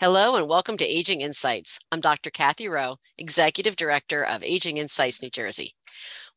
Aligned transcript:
Hello 0.00 0.34
and 0.34 0.48
welcome 0.48 0.76
to 0.78 0.84
Aging 0.84 1.20
Insights. 1.20 1.78
I'm 1.92 2.00
Dr. 2.00 2.30
Cathy 2.30 2.68
Rowe, 2.68 2.96
Executive 3.18 3.76
Director 3.76 4.24
of 4.24 4.42
Aging 4.42 4.78
Insights 4.78 5.22
New 5.22 5.30
Jersey. 5.30 5.74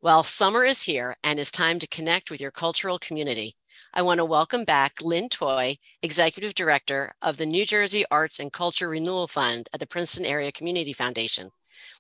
Well, 0.02 0.24
summer 0.24 0.66
is 0.66 0.84
here 0.84 1.16
and 1.24 1.40
it's 1.40 1.52
time 1.52 1.80
to 1.80 1.88
connect 1.88 2.30
with 2.30 2.42
your 2.42 2.52
cultural 2.52 3.00
community. 3.00 3.56
I 3.94 4.02
want 4.02 4.18
to 4.20 4.26
welcome 4.26 4.66
back 4.66 5.02
Lynne 5.02 5.30
Toye, 5.30 5.78
Executive 6.02 6.54
Director 6.54 7.14
of 7.22 7.38
the 7.38 7.46
New 7.46 7.66
Jersey 7.66 8.04
Arts 8.12 8.40
and 8.40 8.52
Culture 8.52 8.90
Renewal 8.90 9.28
Fund 9.28 9.70
at 9.74 9.80
the 9.80 9.88
Princeton 9.88 10.26
Area 10.26 10.52
Community 10.52 10.94
Foundation. 10.94 11.50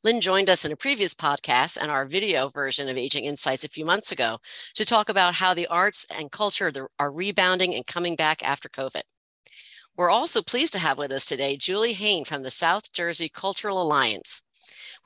Lynne 0.03 0.21
joined 0.21 0.49
us 0.49 0.65
in 0.65 0.71
a 0.71 0.75
previous 0.75 1.15
podcast 1.15 1.77
and 1.81 1.89
our 1.89 2.05
video 2.05 2.49
version 2.49 2.89
of 2.89 2.97
Aging 2.97 3.25
Insights 3.25 3.63
a 3.63 3.69
few 3.69 3.85
months 3.85 4.11
ago 4.11 4.37
to 4.75 4.85
talk 4.85 5.09
about 5.09 5.35
how 5.35 5.53
the 5.53 5.67
arts 5.67 6.05
and 6.15 6.31
culture 6.31 6.71
are 6.99 7.11
rebounding 7.11 7.73
and 7.73 7.87
coming 7.87 8.15
back 8.15 8.43
after 8.43 8.69
COVID. 8.69 9.03
We're 9.95 10.09
also 10.09 10.41
pleased 10.41 10.73
to 10.73 10.79
have 10.79 10.97
with 10.97 11.11
us 11.11 11.25
today 11.25 11.55
Julie 11.55 11.93
Hain 11.93 12.25
from 12.25 12.41
the 12.41 12.49
South 12.49 12.91
Jersey 12.93 13.29
Cultural 13.29 13.79
Alliance. 13.79 14.41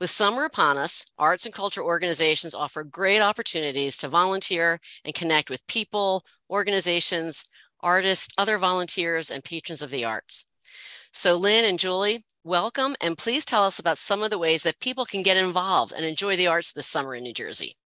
With 0.00 0.08
summer 0.08 0.46
upon 0.46 0.78
us, 0.78 1.04
arts 1.18 1.44
and 1.44 1.54
culture 1.54 1.82
organizations 1.82 2.54
offer 2.54 2.84
great 2.84 3.20
opportunities 3.20 3.98
to 3.98 4.08
volunteer 4.08 4.80
and 5.04 5.14
connect 5.14 5.50
with 5.50 5.66
people, 5.66 6.24
organizations, 6.48 7.44
artists, 7.80 8.34
other 8.38 8.56
volunteers, 8.56 9.30
and 9.30 9.44
patrons 9.44 9.82
of 9.82 9.90
the 9.90 10.06
arts. 10.06 10.46
So, 11.12 11.36
Lynne 11.36 11.66
and 11.66 11.78
Julie, 11.78 12.24
welcome, 12.42 12.96
and 13.00 13.18
please 13.18 13.44
tell 13.44 13.64
us 13.64 13.78
about 13.78 13.98
some 13.98 14.22
of 14.22 14.30
the 14.30 14.38
ways 14.38 14.62
that 14.62 14.80
people 14.80 15.04
can 15.04 15.22
get 15.22 15.36
involved 15.36 15.92
and 15.92 16.04
enjoy 16.04 16.36
the 16.36 16.46
arts 16.46 16.72
this 16.72 16.86
summer 16.86 17.14
in 17.14 17.24
New 17.24 17.34
Jersey. 17.34 17.76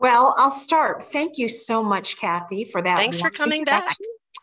Well, 0.00 0.34
I'll 0.36 0.50
start. 0.50 1.08
Thank 1.08 1.38
you 1.38 1.48
so 1.48 1.82
much, 1.82 2.16
Cathy, 2.16 2.64
for 2.64 2.82
that. 2.82 2.96
Thanks 2.96 3.20
for 3.20 3.30
coming 3.30 3.62
back. 3.64 3.96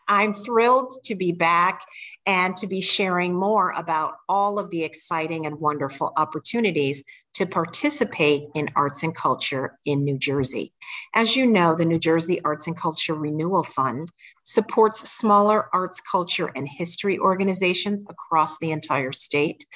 I'm 0.08 0.34
thrilled 0.34 0.98
to 1.04 1.14
be 1.14 1.32
back 1.32 1.82
and 2.26 2.54
to 2.56 2.66
be 2.66 2.80
sharing 2.80 3.34
more 3.34 3.72
about 3.72 4.14
all 4.28 4.58
of 4.58 4.70
the 4.70 4.84
exciting 4.84 5.46
and 5.46 5.60
wonderful 5.60 6.12
opportunities 6.16 7.02
to 7.34 7.44
participate 7.44 8.44
in 8.54 8.70
arts 8.76 9.02
and 9.02 9.14
culture 9.14 9.78
in 9.84 10.04
New 10.04 10.16
Jersey. 10.16 10.72
As 11.14 11.36
you 11.36 11.46
know, 11.46 11.74
the 11.74 11.84
New 11.84 11.98
Jersey 11.98 12.42
Arts 12.42 12.66
and 12.66 12.74
Culture 12.74 13.14
Renewal 13.14 13.62
Fund 13.62 14.10
supports 14.42 15.10
smaller 15.10 15.68
arts, 15.74 16.00
culture, 16.00 16.50
and 16.56 16.66
history 16.66 17.18
organizations 17.18 18.04
across 18.08 18.58
the 18.58 18.70
entire 18.70 19.12
state. 19.12 19.66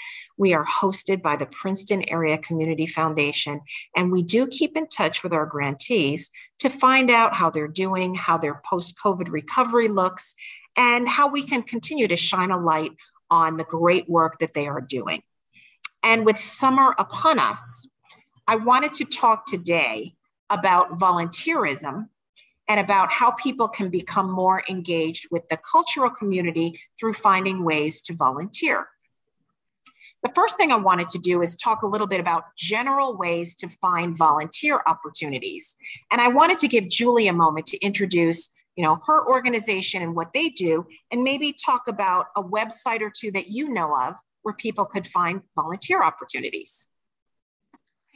We 0.40 0.54
are 0.54 0.64
hosted 0.64 1.20
by 1.20 1.36
the 1.36 1.44
Princeton 1.44 2.02
Area 2.08 2.38
Community 2.38 2.86
Foundation, 2.86 3.60
and 3.94 4.10
we 4.10 4.22
do 4.22 4.46
keep 4.46 4.74
in 4.74 4.86
touch 4.86 5.22
with 5.22 5.34
our 5.34 5.44
grantees 5.44 6.30
to 6.60 6.70
find 6.70 7.10
out 7.10 7.34
how 7.34 7.50
they're 7.50 7.68
doing, 7.68 8.14
how 8.14 8.38
their 8.38 8.62
post 8.64 8.96
COVID 9.04 9.30
recovery 9.30 9.88
looks, 9.88 10.34
and 10.78 11.06
how 11.06 11.28
we 11.28 11.42
can 11.42 11.62
continue 11.62 12.08
to 12.08 12.16
shine 12.16 12.50
a 12.50 12.58
light 12.58 12.92
on 13.30 13.58
the 13.58 13.64
great 13.64 14.08
work 14.08 14.38
that 14.38 14.54
they 14.54 14.66
are 14.66 14.80
doing. 14.80 15.22
And 16.02 16.24
with 16.24 16.38
summer 16.38 16.94
upon 16.98 17.38
us, 17.38 17.86
I 18.46 18.56
wanted 18.56 18.94
to 18.94 19.04
talk 19.04 19.44
today 19.44 20.14
about 20.48 20.98
volunteerism 20.98 22.08
and 22.66 22.80
about 22.80 23.10
how 23.10 23.32
people 23.32 23.68
can 23.68 23.90
become 23.90 24.30
more 24.30 24.64
engaged 24.70 25.26
with 25.30 25.46
the 25.50 25.58
cultural 25.58 26.08
community 26.08 26.80
through 26.98 27.12
finding 27.12 27.62
ways 27.62 28.00
to 28.00 28.14
volunteer. 28.14 28.88
The 30.22 30.32
first 30.34 30.56
thing 30.56 30.70
I 30.70 30.76
wanted 30.76 31.08
to 31.10 31.18
do 31.18 31.40
is 31.40 31.56
talk 31.56 31.82
a 31.82 31.86
little 31.86 32.06
bit 32.06 32.20
about 32.20 32.44
general 32.56 33.16
ways 33.16 33.54
to 33.56 33.68
find 33.68 34.16
volunteer 34.16 34.80
opportunities. 34.86 35.76
And 36.10 36.20
I 36.20 36.28
wanted 36.28 36.58
to 36.58 36.68
give 36.68 36.88
Julie 36.88 37.28
a 37.28 37.32
moment 37.32 37.66
to 37.66 37.78
introduce 37.78 38.50
you 38.76 38.84
know 38.84 38.98
her 39.06 39.26
organization 39.26 40.02
and 40.02 40.14
what 40.14 40.32
they 40.32 40.48
do 40.48 40.86
and 41.10 41.22
maybe 41.22 41.52
talk 41.52 41.88
about 41.88 42.26
a 42.36 42.42
website 42.42 43.00
or 43.00 43.10
two 43.14 43.30
that 43.32 43.48
you 43.48 43.68
know 43.68 43.96
of 43.96 44.14
where 44.42 44.54
people 44.54 44.86
could 44.86 45.06
find 45.06 45.42
volunteer 45.54 46.02
opportunities. 46.02 46.88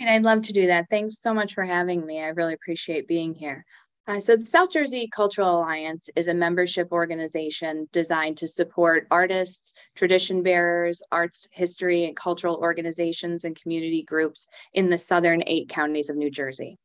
And 0.00 0.08
I'd 0.08 0.22
love 0.22 0.42
to 0.42 0.52
do 0.52 0.66
that. 0.68 0.86
Thanks 0.90 1.20
so 1.20 1.34
much 1.34 1.54
for 1.54 1.64
having 1.64 2.04
me. 2.04 2.22
I 2.22 2.28
really 2.28 2.54
appreciate 2.54 3.06
being 3.06 3.34
here. 3.34 3.64
Uh, 4.06 4.20
so, 4.20 4.36
the 4.36 4.44
South 4.44 4.70
Jersey 4.70 5.08
Cultural 5.08 5.60
Alliance 5.60 6.10
is 6.14 6.28
a 6.28 6.34
membership 6.34 6.92
organization 6.92 7.88
designed 7.90 8.36
to 8.38 8.46
support 8.46 9.06
artists, 9.10 9.72
tradition 9.94 10.42
bearers, 10.42 11.02
arts, 11.10 11.48
history, 11.52 12.04
and 12.04 12.14
cultural 12.14 12.56
organizations 12.56 13.44
and 13.44 13.60
community 13.60 14.02
groups 14.02 14.46
in 14.74 14.90
the 14.90 14.98
southern 14.98 15.42
eight 15.46 15.70
counties 15.70 16.10
of 16.10 16.16
New 16.16 16.30
Jersey. 16.30 16.76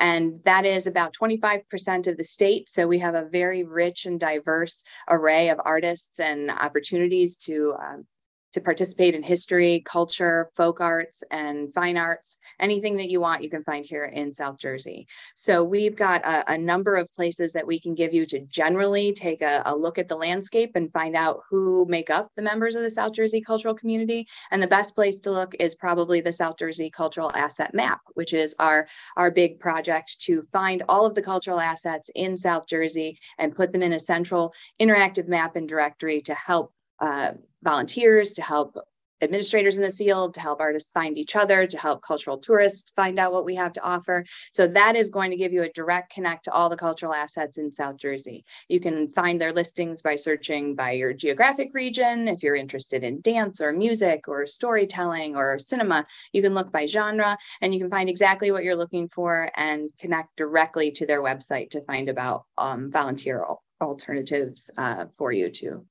And 0.00 0.40
that 0.44 0.66
is 0.66 0.88
about 0.88 1.14
25% 1.14 2.08
of 2.08 2.16
the 2.16 2.24
state. 2.24 2.68
So 2.68 2.88
we 2.88 2.98
have 2.98 3.14
a 3.14 3.24
very 3.24 3.62
rich 3.62 4.06
and 4.06 4.18
diverse 4.18 4.82
array 5.08 5.50
of 5.50 5.60
artists 5.64 6.18
and 6.18 6.50
opportunities 6.50 7.36
to 7.44 7.74
um, 7.80 8.06
to 8.54 8.60
participate 8.60 9.14
in 9.14 9.22
history, 9.22 9.82
culture, 9.84 10.48
folk 10.56 10.80
arts, 10.80 11.24
and 11.32 11.74
fine 11.74 11.96
arts. 11.96 12.38
Anything 12.60 12.96
that 12.96 13.10
you 13.10 13.20
want, 13.20 13.42
you 13.42 13.50
can 13.50 13.64
find 13.64 13.84
here 13.84 14.04
in 14.04 14.32
South 14.32 14.58
Jersey. 14.58 15.08
So 15.34 15.64
we've 15.64 15.96
got 15.96 16.24
a, 16.24 16.52
a 16.52 16.58
number 16.58 16.94
of 16.94 17.12
places 17.12 17.52
that 17.52 17.66
we 17.66 17.80
can 17.80 17.96
give 17.96 18.14
you 18.14 18.24
to 18.26 18.40
generally 18.46 19.12
take 19.12 19.42
a, 19.42 19.62
a, 19.66 19.74
look 19.74 19.98
at 19.98 20.08
the 20.08 20.14
landscape 20.14 20.70
and 20.76 20.92
find 20.92 21.16
out 21.16 21.40
who 21.50 21.84
make 21.88 22.10
up 22.10 22.30
the 22.36 22.42
members 22.42 22.76
of 22.76 22.82
the 22.82 22.90
South 22.90 23.12
Jersey 23.12 23.40
cultural 23.40 23.74
community. 23.74 24.26
And 24.52 24.62
the 24.62 24.68
best 24.68 24.94
place 24.94 25.18
to 25.20 25.32
look 25.32 25.54
is 25.58 25.74
probably 25.74 26.20
the 26.20 26.32
South 26.32 26.56
Jersey 26.56 26.90
Cultural 26.90 27.32
Asset 27.34 27.74
Map, 27.74 28.00
which 28.14 28.32
is 28.32 28.54
our, 28.60 28.86
our 29.16 29.32
big 29.32 29.58
project 29.58 30.20
to 30.26 30.46
find 30.52 30.84
all 30.88 31.04
of 31.04 31.16
the 31.16 31.22
cultural 31.22 31.58
assets 31.58 32.08
in 32.14 32.38
South 32.38 32.68
Jersey 32.68 33.18
and 33.38 33.56
put 33.56 33.72
them 33.72 33.82
in 33.82 33.94
a 33.94 33.98
central 33.98 34.52
interactive 34.80 35.26
map 35.26 35.56
and 35.56 35.68
directory 35.68 36.22
to 36.22 36.34
help 36.34 36.72
uh, 37.00 37.32
volunteers, 37.62 38.34
to 38.34 38.42
help 38.42 38.76
administrators 39.24 39.76
in 39.76 39.82
the 39.82 39.92
field, 39.92 40.34
to 40.34 40.40
help 40.40 40.60
artists 40.60 40.92
find 40.92 41.18
each 41.18 41.34
other, 41.34 41.66
to 41.66 41.78
help 41.78 42.02
cultural 42.02 42.38
tourists 42.38 42.92
find 42.94 43.18
out 43.18 43.32
what 43.32 43.44
we 43.44 43.54
have 43.56 43.72
to 43.72 43.82
offer. 43.82 44.24
So 44.52 44.68
that 44.68 44.96
is 44.96 45.10
going 45.10 45.30
to 45.30 45.36
give 45.36 45.52
you 45.52 45.62
a 45.62 45.68
direct 45.70 46.12
connect 46.12 46.44
to 46.44 46.52
all 46.52 46.68
the 46.68 46.76
cultural 46.76 47.14
assets 47.14 47.58
in 47.58 47.72
South 47.72 47.96
Jersey. 47.96 48.44
You 48.68 48.80
can 48.80 49.12
find 49.12 49.40
their 49.40 49.52
listings 49.52 50.02
by 50.02 50.16
searching 50.16 50.74
by 50.74 50.92
your 50.92 51.12
geographic 51.12 51.70
region. 51.72 52.28
If 52.28 52.42
you're 52.42 52.54
interested 52.54 53.02
in 53.02 53.22
dance 53.22 53.60
or 53.60 53.72
music 53.72 54.28
or 54.28 54.46
storytelling 54.46 55.36
or 55.36 55.58
cinema, 55.58 56.06
you 56.32 56.42
can 56.42 56.54
look 56.54 56.70
by 56.70 56.86
genre 56.86 57.38
and 57.60 57.72
you 57.72 57.80
can 57.80 57.90
find 57.90 58.08
exactly 58.08 58.50
what 58.50 58.64
you're 58.64 58.76
looking 58.76 59.08
for 59.08 59.50
and 59.56 59.90
connect 59.98 60.36
directly 60.36 60.90
to 60.92 61.06
their 61.06 61.22
website 61.22 61.70
to 61.70 61.84
find 61.84 62.08
about 62.08 62.44
um, 62.58 62.90
volunteer 62.90 63.44
alternatives 63.80 64.70
uh, 64.76 65.06
for 65.16 65.32
you 65.32 65.50
too. 65.50 65.86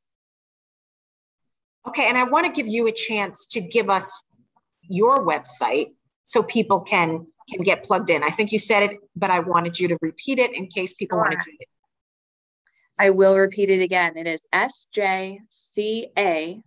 Okay, 1.88 2.07
and 2.07 2.17
I 2.17 2.23
want 2.23 2.45
to 2.45 2.51
give 2.51 2.67
you 2.67 2.88
a 2.88 2.91
chance 2.91 3.45
to 3.47 3.61
give 3.61 3.89
us 3.89 4.23
your 4.83 5.25
website 5.25 5.94
so 6.23 6.44
people 6.44 6.81
can 6.81 7.27
can 7.49 7.61
get 7.61 7.83
plugged 7.83 8.09
in. 8.09 8.23
I 8.23 8.29
think 8.29 8.53
you 8.53 8.59
said 8.59 8.83
it, 8.83 8.99
but 9.16 9.29
I 9.29 9.39
wanted 9.39 9.77
you 9.77 9.89
to 9.89 9.97
repeat 10.01 10.39
it 10.39 10.53
in 10.53 10.67
case 10.67 10.94
people 10.94 11.17
sure. 11.17 11.23
want 11.23 11.33
to 11.33 11.39
do 11.44 11.57
it. 11.59 11.67
I 12.97 13.09
will 13.09 13.38
repeat 13.38 13.69
it 13.69 13.81
again. 13.81 14.17
It 14.17 14.27
is 14.27 14.47
sjca.net. 14.53 16.61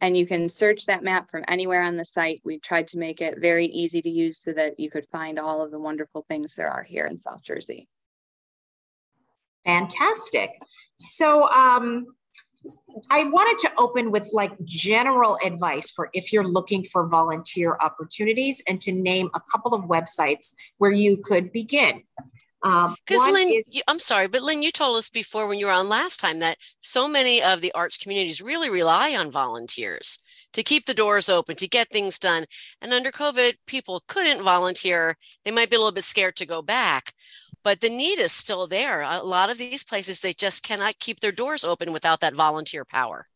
And 0.00 0.16
you 0.16 0.26
can 0.26 0.48
search 0.48 0.86
that 0.86 1.02
map 1.02 1.30
from 1.30 1.44
anywhere 1.48 1.82
on 1.82 1.96
the 1.96 2.04
site. 2.04 2.42
We 2.44 2.58
tried 2.58 2.88
to 2.88 2.98
make 2.98 3.20
it 3.20 3.40
very 3.40 3.66
easy 3.66 4.02
to 4.02 4.10
use 4.10 4.38
so 4.38 4.52
that 4.52 4.78
you 4.78 4.90
could 4.90 5.06
find 5.10 5.38
all 5.38 5.62
of 5.62 5.70
the 5.70 5.80
wonderful 5.80 6.24
things 6.28 6.54
there 6.54 6.70
are 6.70 6.82
here 6.82 7.06
in 7.06 7.18
South 7.18 7.42
Jersey. 7.42 7.88
Fantastic. 9.64 10.50
So, 10.96 11.48
um, 11.48 12.06
I 13.10 13.24
wanted 13.24 13.58
to 13.68 13.74
open 13.78 14.10
with 14.10 14.28
like 14.32 14.52
general 14.64 15.38
advice 15.44 15.90
for 15.90 16.10
if 16.12 16.32
you're 16.32 16.46
looking 16.46 16.84
for 16.84 17.06
volunteer 17.06 17.76
opportunities 17.80 18.62
and 18.66 18.80
to 18.82 18.92
name 18.92 19.30
a 19.34 19.40
couple 19.52 19.74
of 19.74 19.84
websites 19.84 20.54
where 20.78 20.92
you 20.92 21.18
could 21.18 21.52
begin. 21.52 22.02
Because 22.62 23.28
um, 23.28 23.34
Lynne, 23.34 23.52
is, 23.52 23.64
you, 23.68 23.82
I'm 23.86 24.00
sorry, 24.00 24.26
but 24.26 24.42
Lynne, 24.42 24.62
you 24.62 24.72
told 24.72 24.96
us 24.96 25.08
before 25.08 25.46
when 25.46 25.58
you 25.58 25.66
were 25.66 25.72
on 25.72 25.88
last 25.88 26.18
time 26.18 26.40
that 26.40 26.58
so 26.80 27.06
many 27.06 27.40
of 27.40 27.60
the 27.60 27.70
arts 27.72 27.96
communities 27.96 28.42
really 28.42 28.70
rely 28.70 29.14
on 29.14 29.30
volunteers 29.30 30.18
to 30.52 30.64
keep 30.64 30.86
the 30.86 30.94
doors 30.94 31.28
open, 31.28 31.54
to 31.56 31.68
get 31.68 31.90
things 31.90 32.18
done. 32.18 32.44
And 32.80 32.92
under 32.92 33.12
COVID, 33.12 33.54
people 33.66 34.02
couldn't 34.08 34.42
volunteer. 34.42 35.16
They 35.44 35.52
might 35.52 35.70
be 35.70 35.76
a 35.76 35.78
little 35.78 35.92
bit 35.92 36.04
scared 36.04 36.34
to 36.36 36.46
go 36.46 36.60
back 36.60 37.12
but 37.66 37.80
the 37.80 37.90
need 37.90 38.20
is 38.20 38.30
still 38.30 38.68
there. 38.68 39.02
A 39.02 39.24
lot 39.24 39.50
of 39.50 39.58
these 39.58 39.82
places, 39.82 40.20
they 40.20 40.32
just 40.32 40.62
cannot 40.62 41.00
keep 41.00 41.18
their 41.18 41.32
doors 41.32 41.64
open 41.64 41.92
without 41.92 42.20
that 42.20 42.32
volunteer 42.32 42.84
power. 42.84 43.26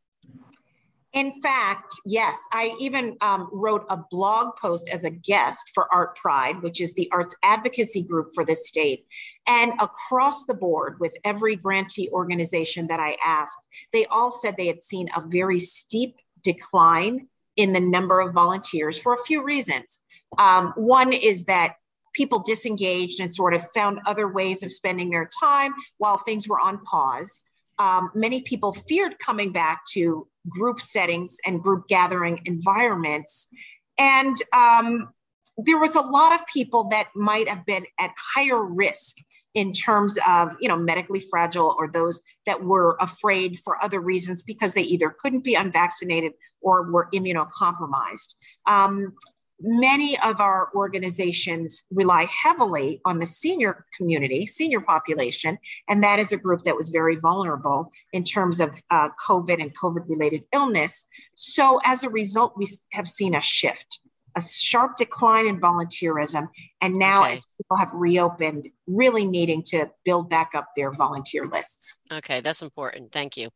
In 1.12 1.43
fact, 1.43 1.93
yes, 2.06 2.41
I 2.53 2.77
even 2.79 3.17
um, 3.23 3.49
wrote 3.50 3.85
a 3.91 3.97
blog 4.09 4.55
post 4.55 4.88
as 4.88 5.03
a 5.03 5.11
guest 5.11 5.73
for 5.75 5.88
ArtPride, 5.93 6.62
which 6.62 6.81
is 6.81 6.93
the 6.93 7.09
arts 7.11 7.35
advocacy 7.43 8.05
group 8.05 8.29
for 8.32 8.44
the 8.44 8.55
state. 8.55 9.05
And 9.49 9.73
across 9.81 10.47
the 10.47 10.55
board, 10.55 11.00
with 11.00 11.17
every 11.25 11.56
grantee 11.56 12.09
organization 12.12 12.87
that 12.87 13.00
I 13.00 13.17
asked, 13.25 13.67
they 13.93 14.06
all 14.06 14.31
said 14.31 14.55
they 14.56 14.69
had 14.69 14.85
seen 14.85 15.09
a 15.17 15.27
very 15.27 15.59
steep 15.59 16.15
decline 16.41 17.27
in 17.56 17.73
the 17.73 17.81
number 17.81 18.21
of 18.21 18.32
volunteers 18.32 18.97
for 18.97 19.12
a 19.12 19.25
few 19.25 19.43
reasons. 19.43 20.03
Um, 20.38 20.73
one 20.77 21.12
is 21.12 21.47
that 21.47 21.75
people 22.12 22.40
disengaged 22.40 23.20
and 23.20 23.34
sort 23.34 23.54
of 23.54 23.62
found 23.72 23.98
other 24.06 24.28
ways 24.28 24.62
of 24.62 24.72
spending 24.72 25.10
their 25.10 25.28
time 25.40 25.72
while 25.98 26.18
things 26.18 26.48
were 26.48 26.60
on 26.60 26.82
pause. 26.84 27.44
um, 27.78 28.10
many 28.14 28.42
people 28.42 28.72
feared 28.72 29.18
coming 29.18 29.52
back 29.52 29.80
to 29.92 30.26
group 30.48 30.80
settings 30.80 31.38
and 31.46 31.62
group 31.62 31.88
gathering 31.88 32.38
environments. 32.44 33.48
And 33.96 34.36
um, 34.52 35.08
there 35.56 35.78
was 35.78 35.96
a 35.96 36.00
lot 36.00 36.38
of 36.38 36.46
people 36.46 36.88
that 36.90 37.08
might 37.14 37.48
have 37.48 37.64
been 37.64 37.86
at 37.98 38.10
higher 38.34 38.62
risk 38.62 39.16
in 39.54 39.72
terms 39.72 40.16
of 40.28 40.54
you 40.60 40.68
know 40.68 40.76
medically 40.76 41.20
fragile 41.20 41.74
or 41.78 41.90
those 41.90 42.22
that 42.46 42.62
were 42.62 42.96
afraid 43.00 43.58
for 43.58 43.82
other 43.82 44.00
reasons 44.00 44.42
because 44.42 44.74
they 44.74 44.82
either 44.82 45.14
couldn't 45.18 45.42
be 45.42 45.54
unvaccinated 45.54 46.32
or 46.60 46.90
were 46.90 47.08
immunocompromised 47.12 48.36
um, 48.66 49.12
many 49.60 50.18
of 50.20 50.40
our 50.40 50.70
organizations 50.74 51.84
rely 51.90 52.26
heavily 52.26 53.00
on 53.04 53.18
the 53.18 53.26
senior 53.26 53.86
community, 53.96 54.46
senior 54.46 54.80
population, 54.80 55.58
and 55.88 56.02
that 56.02 56.18
is 56.18 56.32
a 56.32 56.36
group 56.36 56.62
that 56.64 56.76
was 56.76 56.90
very 56.90 57.16
vulnerable 57.16 57.90
in 58.12 58.24
terms 58.24 58.60
of 58.60 58.80
uh, 58.90 59.08
COVID 59.26 59.60
and 59.60 59.76
COVID 59.76 60.08
related 60.08 60.42
illness. 60.52 61.06
So, 61.34 61.80
as 61.84 62.04
a 62.04 62.10
result, 62.10 62.54
we 62.56 62.66
have 62.92 63.08
seen 63.08 63.34
a 63.34 63.40
shift, 63.40 64.00
a 64.36 64.40
sharp 64.40 64.96
decline 64.96 65.46
in 65.46 65.60
volunteerism. 65.60 66.48
And 66.80 66.94
now, 66.94 67.24
okay. 67.24 67.34
as 67.34 67.46
people 67.58 67.76
have 67.76 67.90
reopened, 67.92 68.68
really 68.86 69.26
needing 69.26 69.62
to 69.64 69.90
build 70.04 70.30
back 70.30 70.52
up 70.54 70.68
their 70.76 70.92
volunteer 70.92 71.46
lists. 71.46 71.94
Okay, 72.12 72.40
that's 72.40 72.62
important. 72.62 73.12
Thank 73.12 73.36
you. 73.36 73.50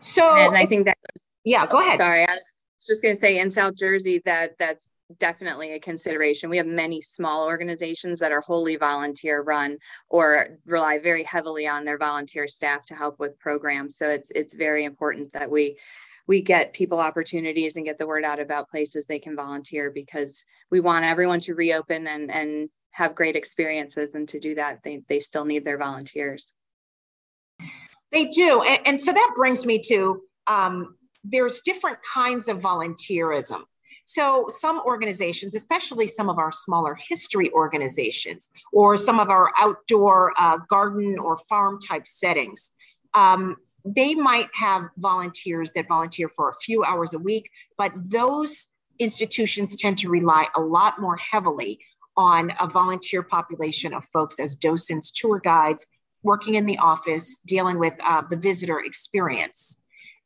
So, 0.00 0.34
and 0.34 0.56
I 0.56 0.66
think 0.66 0.86
that, 0.86 0.98
yeah, 1.44 1.66
go 1.66 1.80
ahead. 1.80 1.98
Sorry. 1.98 2.26
I 2.26 2.34
was 2.34 2.86
just 2.86 3.02
going 3.02 3.14
to 3.14 3.20
say 3.20 3.38
in 3.38 3.50
South 3.50 3.76
Jersey 3.76 4.22
that 4.24 4.52
that's 4.58 4.90
definitely 5.18 5.72
a 5.72 5.80
consideration. 5.80 6.50
We 6.50 6.56
have 6.56 6.66
many 6.66 7.00
small 7.00 7.46
organizations 7.46 8.18
that 8.18 8.32
are 8.32 8.40
wholly 8.40 8.76
volunteer 8.76 9.42
run 9.42 9.78
or 10.08 10.58
rely 10.66 10.98
very 10.98 11.22
heavily 11.22 11.66
on 11.66 11.84
their 11.84 11.98
volunteer 11.98 12.48
staff 12.48 12.84
to 12.86 12.94
help 12.94 13.18
with 13.18 13.38
programs. 13.38 13.96
So 13.96 14.08
it's 14.08 14.30
it's 14.34 14.54
very 14.54 14.84
important 14.84 15.32
that 15.32 15.50
we 15.50 15.76
we 16.26 16.42
get 16.42 16.72
people 16.72 16.98
opportunities 16.98 17.76
and 17.76 17.84
get 17.84 17.98
the 17.98 18.06
word 18.06 18.24
out 18.24 18.40
about 18.40 18.68
places 18.68 19.06
they 19.06 19.18
can 19.18 19.36
volunteer 19.36 19.90
because 19.90 20.44
we 20.70 20.80
want 20.80 21.04
everyone 21.04 21.40
to 21.40 21.54
reopen 21.54 22.06
and 22.06 22.30
and 22.30 22.68
have 22.90 23.14
great 23.14 23.36
experiences 23.36 24.14
and 24.14 24.28
to 24.28 24.40
do 24.40 24.54
that 24.54 24.80
they, 24.82 25.02
they 25.08 25.20
still 25.20 25.44
need 25.44 25.64
their 25.64 25.78
volunteers 25.78 26.54
they 28.10 28.24
do 28.24 28.62
and, 28.62 28.86
and 28.86 29.00
so 29.00 29.12
that 29.12 29.32
brings 29.36 29.66
me 29.66 29.78
to 29.78 30.22
um, 30.46 30.96
there's 31.24 31.60
different 31.60 31.98
kinds 32.02 32.48
of 32.48 32.58
volunteerism 32.58 33.62
so, 34.08 34.46
some 34.48 34.80
organizations, 34.86 35.56
especially 35.56 36.06
some 36.06 36.30
of 36.30 36.38
our 36.38 36.52
smaller 36.52 36.96
history 37.08 37.50
organizations 37.50 38.50
or 38.72 38.96
some 38.96 39.18
of 39.18 39.30
our 39.30 39.52
outdoor 39.58 40.32
uh, 40.38 40.58
garden 40.68 41.18
or 41.18 41.36
farm 41.36 41.80
type 41.80 42.06
settings, 42.06 42.72
um, 43.14 43.56
they 43.84 44.14
might 44.14 44.48
have 44.54 44.84
volunteers 44.96 45.72
that 45.72 45.88
volunteer 45.88 46.28
for 46.28 46.50
a 46.50 46.54
few 46.62 46.84
hours 46.84 47.14
a 47.14 47.18
week, 47.18 47.50
but 47.76 47.92
those 47.96 48.68
institutions 49.00 49.74
tend 49.74 49.98
to 49.98 50.08
rely 50.08 50.46
a 50.54 50.60
lot 50.60 51.00
more 51.00 51.16
heavily 51.16 51.80
on 52.16 52.52
a 52.60 52.68
volunteer 52.68 53.24
population 53.24 53.92
of 53.92 54.04
folks 54.04 54.38
as 54.38 54.54
docents, 54.54 55.10
tour 55.10 55.40
guides, 55.42 55.84
working 56.22 56.54
in 56.54 56.64
the 56.64 56.78
office, 56.78 57.38
dealing 57.44 57.80
with 57.80 57.94
uh, 58.04 58.22
the 58.30 58.36
visitor 58.36 58.78
experience. 58.78 59.78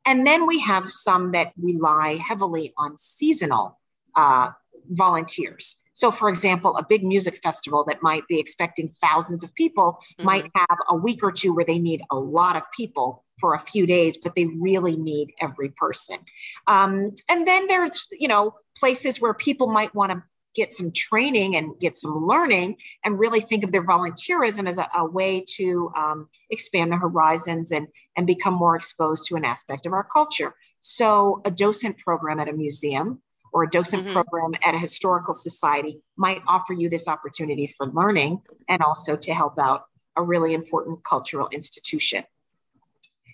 And 0.06 0.26
then 0.26 0.46
we 0.46 0.60
have 0.60 0.90
some 0.90 1.32
that 1.32 1.52
rely 1.56 2.16
heavily 2.16 2.72
on 2.78 2.96
seasonal 2.96 3.78
uh, 4.16 4.50
volunteers. 4.88 5.76
So, 5.92 6.10
for 6.10 6.28
example, 6.28 6.76
a 6.76 6.84
big 6.84 7.04
music 7.04 7.40
festival 7.42 7.84
that 7.84 8.02
might 8.02 8.26
be 8.26 8.38
expecting 8.38 8.88
thousands 8.88 9.44
of 9.44 9.54
people 9.54 9.98
mm-hmm. 10.18 10.24
might 10.24 10.50
have 10.54 10.78
a 10.88 10.96
week 10.96 11.22
or 11.22 11.30
two 11.30 11.54
where 11.54 11.64
they 11.64 11.78
need 11.78 12.00
a 12.10 12.16
lot 12.16 12.56
of 12.56 12.62
people 12.74 13.24
for 13.38 13.54
a 13.54 13.58
few 13.58 13.86
days, 13.86 14.16
but 14.16 14.34
they 14.34 14.46
really 14.46 14.96
need 14.96 15.32
every 15.40 15.70
person. 15.70 16.18
Um, 16.66 17.12
and 17.28 17.46
then 17.46 17.66
there's, 17.66 18.08
you 18.12 18.28
know, 18.28 18.54
places 18.76 19.20
where 19.20 19.34
people 19.34 19.66
might 19.66 19.94
want 19.94 20.12
to 20.12 20.22
get 20.54 20.72
some 20.72 20.92
training 20.92 21.56
and 21.56 21.78
get 21.78 21.96
some 21.96 22.26
learning 22.26 22.76
and 23.04 23.18
really 23.18 23.40
think 23.40 23.64
of 23.64 23.72
their 23.72 23.84
volunteerism 23.84 24.68
as 24.68 24.78
a, 24.78 24.88
a 24.94 25.04
way 25.04 25.44
to 25.56 25.90
um, 25.96 26.28
expand 26.50 26.90
their 26.90 26.98
horizons 26.98 27.72
and, 27.72 27.88
and 28.16 28.26
become 28.26 28.54
more 28.54 28.76
exposed 28.76 29.26
to 29.26 29.36
an 29.36 29.44
aspect 29.44 29.86
of 29.86 29.92
our 29.92 30.04
culture. 30.04 30.54
So, 30.80 31.42
a 31.44 31.50
docent 31.50 31.98
program 31.98 32.40
at 32.40 32.48
a 32.48 32.52
museum 32.52 33.20
or 33.52 33.64
a 33.64 33.70
docent 33.70 34.04
mm-hmm. 34.04 34.12
program 34.14 34.52
at 34.64 34.74
a 34.74 34.78
historical 34.78 35.34
society 35.34 36.00
might 36.16 36.40
offer 36.46 36.72
you 36.72 36.88
this 36.88 37.06
opportunity 37.06 37.66
for 37.66 37.86
learning 37.86 38.40
and 38.68 38.82
also 38.82 39.16
to 39.16 39.34
help 39.34 39.58
out 39.58 39.84
a 40.16 40.22
really 40.22 40.54
important 40.54 41.04
cultural 41.04 41.48
institution. 41.52 42.24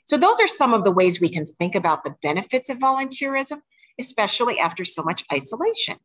So, 0.06 0.16
those 0.16 0.40
are 0.40 0.48
some 0.48 0.74
of 0.74 0.84
the 0.84 0.90
ways 0.90 1.20
we 1.20 1.28
can 1.28 1.46
think 1.46 1.74
about 1.74 2.04
the 2.04 2.14
benefits 2.22 2.68
of 2.68 2.78
volunteerism, 2.78 3.60
especially 3.98 4.58
after 4.58 4.84
so 4.84 5.02
much 5.02 5.24
isolation. 5.32 5.98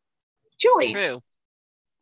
Julie. 0.62 0.94
True. 0.94 1.22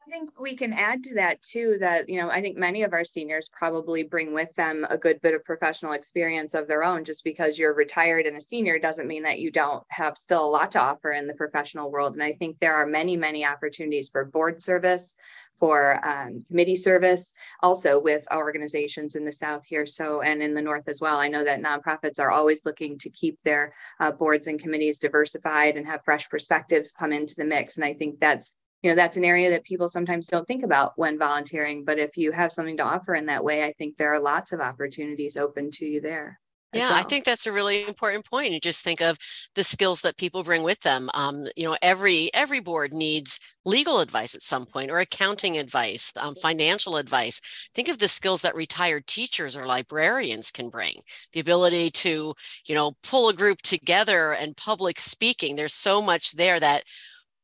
I 0.06 0.11
think 0.11 0.39
we 0.39 0.56
can 0.56 0.73
add 0.73 1.03
to 1.03 1.13
that 1.15 1.39
too 1.44 1.77
that, 1.81 2.09
you 2.09 2.19
know, 2.19 2.31
I 2.31 2.41
think 2.41 2.57
many 2.57 2.81
of 2.81 2.94
our 2.94 3.06
seniors 3.06 3.47
probably 3.53 4.01
bring 4.01 4.33
with 4.33 4.51
them 4.56 4.88
a 4.89 4.97
good 4.97 5.21
bit 5.21 5.35
of 5.35 5.45
professional 5.45 5.91
experience 5.91 6.56
of 6.56 6.67
their 6.67 6.83
own. 6.83 7.06
Just 7.06 7.23
because 7.23 7.59
you're 7.59 7.75
retired 7.75 8.25
and 8.25 8.35
a 8.35 8.41
senior 8.41 8.79
doesn't 8.79 9.07
mean 9.07 9.21
that 9.21 9.38
you 9.38 9.51
don't 9.51 9.83
have 9.89 10.17
still 10.17 10.44
a 10.44 10.50
lot 10.50 10.71
to 10.71 10.79
offer 10.79 11.11
in 11.11 11.27
the 11.27 11.35
professional 11.35 11.91
world. 11.91 12.13
And 12.13 12.23
I 12.23 12.33
think 12.33 12.57
there 12.59 12.73
are 12.73 12.88
many, 12.88 13.17
many 13.17 13.45
opportunities 13.45 14.09
for 14.09 14.25
board 14.25 14.63
service, 14.63 15.15
for 15.59 16.06
um, 16.07 16.45
committee 16.47 16.75
service, 16.75 17.33
also 17.61 18.00
with 18.00 18.25
our 18.31 18.39
organizations 18.39 19.15
in 19.15 19.25
the 19.25 19.31
South 19.31 19.65
here. 19.65 19.85
So, 19.85 20.21
and 20.21 20.41
in 20.41 20.53
the 20.53 20.61
North 20.61 20.88
as 20.88 21.01
well. 21.01 21.19
I 21.19 21.27
know 21.27 21.44
that 21.44 21.61
nonprofits 21.61 22.19
are 22.19 22.31
always 22.31 22.61
looking 22.65 22.97
to 23.00 23.09
keep 23.09 23.38
their 23.44 23.73
uh, 24.00 24.11
boards 24.11 24.47
and 24.47 24.59
committees 24.59 25.00
diversified 25.00 25.75
and 25.75 25.85
have 25.85 26.03
fresh 26.03 26.29
perspectives 26.29 26.91
come 26.91 27.11
into 27.11 27.35
the 27.35 27.45
mix. 27.45 27.75
And 27.75 27.85
I 27.85 27.94
think 27.94 28.19
that's 28.19 28.51
you 28.81 28.89
know 28.89 28.95
that's 28.95 29.17
an 29.17 29.25
area 29.25 29.50
that 29.50 29.63
people 29.63 29.89
sometimes 29.89 30.27
don't 30.27 30.47
think 30.47 30.63
about 30.63 30.94
when 30.95 31.19
volunteering 31.19 31.83
but 31.83 32.00
if 32.00 32.17
you 32.17 32.31
have 32.31 32.53
something 32.53 32.77
to 32.77 32.83
offer 32.83 33.13
in 33.13 33.25
that 33.25 33.44
way 33.44 33.63
i 33.63 33.73
think 33.73 33.97
there 33.97 34.13
are 34.13 34.21
lots 34.21 34.53
of 34.53 34.62
opportunities 34.62 35.35
open 35.35 35.69
to 35.69 35.85
you 35.85 36.00
there 36.00 36.39
yeah, 36.74 36.89
well. 36.89 37.00
I 37.00 37.04
think 37.04 37.25
that's 37.25 37.48
a 37.48 37.51
really 37.51 37.88
important 37.88 38.25
point. 38.25 38.51
You 38.51 38.60
just 38.60 38.83
think 38.83 39.01
of 39.01 39.18
the 39.56 39.63
skills 39.63 40.01
that 40.01 40.18
people 40.18 40.44
bring 40.44 40.63
with 40.63 40.80
them. 40.81 41.10
Um, 41.13 41.48
you 41.56 41.63
know, 41.63 41.77
every 41.81 42.31
every 42.33 42.60
board 42.60 42.94
needs 42.94 43.39
legal 43.66 44.00
advice 44.00 44.36
at 44.36 44.44
some 44.44 44.66
point, 44.66 44.92
or 44.92 45.00
accounting 45.00 45.57
advice, 45.57 46.13
um, 46.18 46.36
financial 46.36 46.98
advice. 46.98 47.69
Think 47.74 47.88
of 47.88 47.98
the 47.98 48.07
skills 48.07 48.42
that 48.44 48.56
retired 48.56 49.07
teachers 49.07 49.56
or 49.56 49.66
librarians 49.66 50.51
can 50.51 50.69
bring. 50.69 51.01
The 51.33 51.39
ability 51.39 51.89
to, 51.91 52.34
you 52.65 52.75
know, 52.75 52.93
pull 53.03 53.29
a 53.29 53.34
group 53.34 53.62
together 53.62 54.34
and 54.34 54.55
public 54.55 55.00
speaking. 55.00 55.55
There's 55.55 55.74
so 55.74 56.01
much 56.01 56.34
there 56.34 56.60
that 56.60 56.84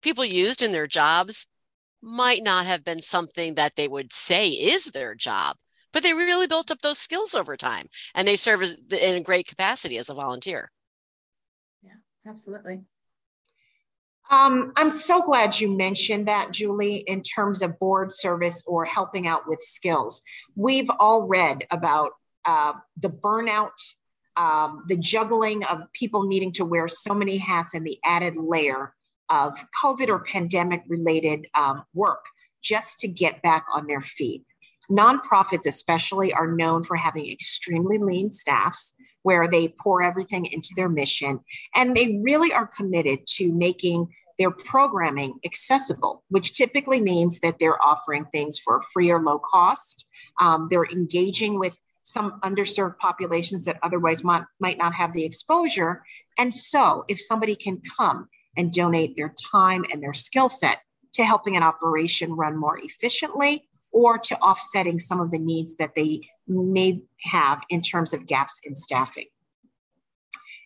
people 0.02 0.24
used 0.24 0.62
in 0.62 0.72
their 0.72 0.88
jobs 0.88 1.48
might 2.02 2.44
not 2.44 2.68
have 2.68 2.84
been 2.84 3.02
something 3.02 3.56
that 3.56 3.76
they 3.76 3.88
would 3.88 4.14
say 4.14 4.50
is 4.50 4.86
their 4.86 5.16
job, 5.16 5.58
but 5.96 6.04
they 6.04 6.14
really 6.14 6.46
built 6.46 6.72
up 6.72 6.82
those 6.82 6.98
skills 6.98 7.34
over 7.34 7.56
time 7.56 7.88
and 8.14 8.28
they 8.28 8.36
serve 8.36 8.62
as 8.62 8.78
in 8.92 9.16
a 9.16 9.22
great 9.22 9.48
capacity 9.48 9.98
as 9.98 10.10
a 10.10 10.14
volunteer. 10.14 10.70
Yeah, 11.82 11.94
absolutely. 12.28 12.82
Um, 14.30 14.74
I'm 14.76 14.90
so 14.90 15.22
glad 15.22 15.58
you 15.58 15.72
mentioned 15.78 16.28
that, 16.28 16.52
Julie, 16.52 16.98
in 17.08 17.22
terms 17.22 17.62
of 17.62 17.80
board 17.80 18.12
service 18.12 18.62
or 18.68 18.84
helping 18.84 19.26
out 19.26 19.48
with 19.48 19.62
skills. 19.62 20.22
We've 20.56 20.90
all 21.00 21.22
read 21.22 21.66
about 21.72 22.12
uh, 22.44 22.74
the 22.98 23.10
burnout, 23.10 23.78
um, 24.36 24.84
the 24.90 24.98
juggling 24.98 25.64
of 25.64 25.84
people 25.94 26.28
needing 26.28 26.52
to 26.54 26.66
wear 26.66 26.90
so 26.90 27.14
many 27.14 27.38
hats, 27.38 27.74
and 27.74 27.88
the 27.88 28.00
added 28.04 28.36
layer 28.36 28.94
of 29.30 29.54
COVID 29.82 30.10
or 30.10 30.20
pandemic 30.20 30.84
related 30.90 31.48
um, 31.56 31.84
work 31.94 32.26
just 32.62 33.00
to 33.00 33.08
get 33.08 33.42
back 33.44 33.66
on 33.74 33.88
their 33.88 34.02
feet. 34.02 34.44
Nonprofits, 34.90 35.66
especially, 35.66 36.34
are 36.34 36.52
known 36.52 36.84
for 36.84 36.96
having 36.96 37.32
extremely 37.32 37.98
lean 37.98 38.32
staffs 38.32 38.96
where 39.24 39.48
they 39.48 39.68
pour 39.68 40.04
everything 40.04 40.46
into 40.46 40.70
their 40.76 40.90
mission. 40.90 41.40
And 41.74 41.96
they 41.96 42.20
really 42.24 42.54
are 42.54 42.68
committed 42.68 43.26
to 43.38 43.52
making 43.52 44.10
their 44.38 44.52
programming 44.52 45.40
accessible, 45.46 46.24
which 46.30 46.54
typically 46.54 47.02
means 47.02 47.40
that 47.40 47.58
they're 47.60 47.82
offering 47.84 48.26
things 48.26 48.60
for 48.60 48.84
free 48.94 49.10
or 49.10 49.22
low 49.22 49.40
cost. 49.40 50.06
Um, 50.40 50.68
they're 50.70 50.86
engaging 50.86 51.58
with 51.58 51.82
some 52.02 52.40
underserved 52.44 52.98
populations 53.00 53.66
that 53.66 53.80
otherwise 53.82 54.24
might, 54.24 54.44
might 54.60 54.78
not 54.78 54.94
have 54.94 55.14
the 55.14 55.26
exposure. 55.26 56.04
And 56.38 56.54
so, 56.54 57.04
if 57.08 57.20
somebody 57.20 57.56
can 57.56 57.82
come 57.98 58.28
and 58.58 58.72
donate 58.72 59.16
their 59.16 59.34
time 59.52 59.86
and 59.92 60.04
their 60.04 60.14
skill 60.14 60.50
set 60.50 60.80
to 61.14 61.26
helping 61.26 61.58
an 61.58 61.64
operation 61.64 62.34
run 62.34 62.58
more 62.58 62.78
efficiently 62.78 63.68
or 63.96 64.18
to 64.18 64.38
offsetting 64.40 65.00
some 65.00 65.22
of 65.22 65.32
the 65.32 65.40
needs 65.40 65.78
that 65.78 65.96
they 65.96 66.20
may 66.50 67.02
have 67.22 67.64
in 67.70 67.80
terms 67.80 68.14
of 68.14 68.28
gaps 68.28 68.60
in 68.66 68.76
staffing. 68.76 69.28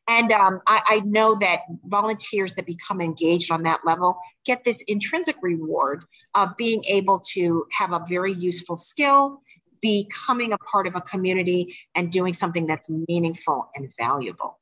And 0.07 0.31
um, 0.31 0.61
I, 0.65 0.81
I, 0.87 0.99
know 1.01 1.35
that 1.35 1.59
volunteers 1.85 2.55
that 2.55 2.65
become 2.65 2.99
engaged 2.99 3.51
on 3.51 3.61
that 3.63 3.81
level 3.85 4.17
get 4.43 4.63
this 4.63 4.81
intrinsic 4.87 5.35
reward 5.43 6.03
of 6.33 6.57
being 6.57 6.83
able 6.85 7.19
to 7.33 7.67
have 7.73 7.93
a 7.93 8.03
very 8.09 8.33
useful 8.33 8.75
skill, 8.75 9.43
becoming 9.79 10.51
a 10.51 10.57
part 10.57 10.87
of 10.87 10.95
a 10.95 11.01
community 11.01 11.77
and 11.93 12.11
doing 12.11 12.33
something 12.33 12.65
that's 12.65 12.89
meaningful 13.07 13.69
and 13.75 13.93
valuable. 13.99 14.57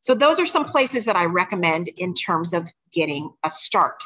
So, 0.00 0.14
those 0.14 0.40
are 0.40 0.46
some 0.46 0.64
places 0.64 1.04
that 1.04 1.16
I 1.16 1.24
recommend 1.24 1.88
in 1.88 2.14
terms 2.14 2.54
of 2.54 2.68
getting 2.92 3.30
a 3.44 3.50
start. 3.50 4.02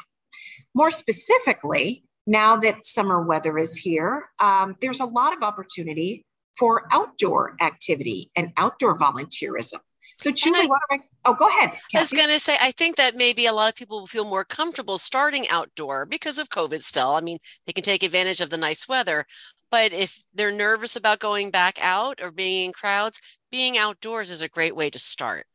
More 0.73 0.91
specifically, 0.91 2.04
now 2.25 2.57
that 2.57 2.83
summer 2.83 3.21
weather 3.21 3.57
is 3.57 3.77
here, 3.77 4.29
um, 4.39 4.75
there's 4.81 4.99
a 4.99 5.05
lot 5.05 5.35
of 5.35 5.43
opportunity 5.43 6.25
for 6.57 6.87
outdoor 6.91 7.55
activity 7.61 8.31
and 8.35 8.51
outdoor 8.57 8.97
volunteerism. 8.97 9.79
So, 10.17 10.31
Julie, 10.31 10.61
I, 10.61 10.65
what 10.67 10.79
I, 10.91 10.99
oh, 11.25 11.33
go 11.33 11.47
ahead. 11.47 11.71
Cathy. 11.71 11.97
I 11.97 11.99
was 11.99 12.13
going 12.13 12.29
to 12.29 12.39
say, 12.39 12.57
I 12.61 12.71
think 12.71 12.95
that 12.95 13.15
maybe 13.15 13.45
a 13.45 13.53
lot 13.53 13.69
of 13.69 13.75
people 13.75 13.99
will 13.99 14.07
feel 14.07 14.23
more 14.23 14.45
comfortable 14.45 14.97
starting 14.97 15.47
outdoor 15.49 16.05
because 16.05 16.39
of 16.39 16.49
COVID 16.49 16.81
still. 16.81 17.15
I 17.15 17.21
mean, 17.21 17.39
they 17.67 17.73
can 17.73 17.83
take 17.83 18.01
advantage 18.01 18.39
of 18.39 18.49
the 18.49 18.57
nice 18.57 18.87
weather. 18.87 19.25
But 19.69 19.91
if 19.91 20.25
they're 20.33 20.51
nervous 20.51 20.95
about 20.95 21.19
going 21.19 21.51
back 21.51 21.77
out 21.81 22.21
or 22.21 22.31
being 22.31 22.67
in 22.67 22.71
crowds, 22.71 23.19
being 23.51 23.77
outdoors 23.77 24.29
is 24.29 24.41
a 24.41 24.47
great 24.47 24.75
way 24.75 24.89
to 24.89 24.99
start. 24.99 25.47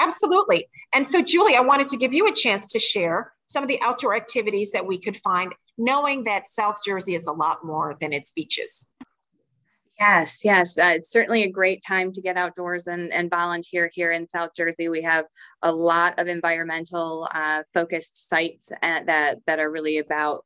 Absolutely. 0.00 0.66
And 0.92 1.06
so, 1.06 1.22
Julie, 1.22 1.54
I 1.54 1.60
wanted 1.60 1.86
to 1.88 1.96
give 1.96 2.12
you 2.12 2.26
a 2.26 2.32
chance 2.32 2.66
to 2.68 2.78
share 2.78 3.32
some 3.46 3.62
of 3.62 3.68
the 3.68 3.80
outdoor 3.80 4.14
activities 4.14 4.72
that 4.72 4.86
we 4.86 4.98
could 4.98 5.16
find, 5.18 5.54
knowing 5.78 6.24
that 6.24 6.46
South 6.46 6.78
Jersey 6.84 7.14
is 7.14 7.26
a 7.26 7.32
lot 7.32 7.64
more 7.64 7.96
than 8.00 8.12
its 8.12 8.30
beaches. 8.30 8.90
Yes, 9.98 10.40
yes. 10.44 10.76
Uh, 10.76 10.92
it's 10.96 11.10
certainly 11.10 11.44
a 11.44 11.50
great 11.50 11.82
time 11.82 12.12
to 12.12 12.20
get 12.20 12.36
outdoors 12.36 12.86
and, 12.86 13.10
and 13.12 13.30
volunteer 13.30 13.90
here 13.90 14.12
in 14.12 14.28
South 14.28 14.50
Jersey. 14.54 14.90
We 14.90 15.00
have 15.02 15.24
a 15.62 15.72
lot 15.72 16.18
of 16.18 16.26
environmental 16.26 17.26
uh, 17.32 17.62
focused 17.72 18.28
sites 18.28 18.70
at, 18.82 19.06
that, 19.06 19.38
that 19.46 19.58
are 19.58 19.70
really 19.70 19.98
about 19.98 20.44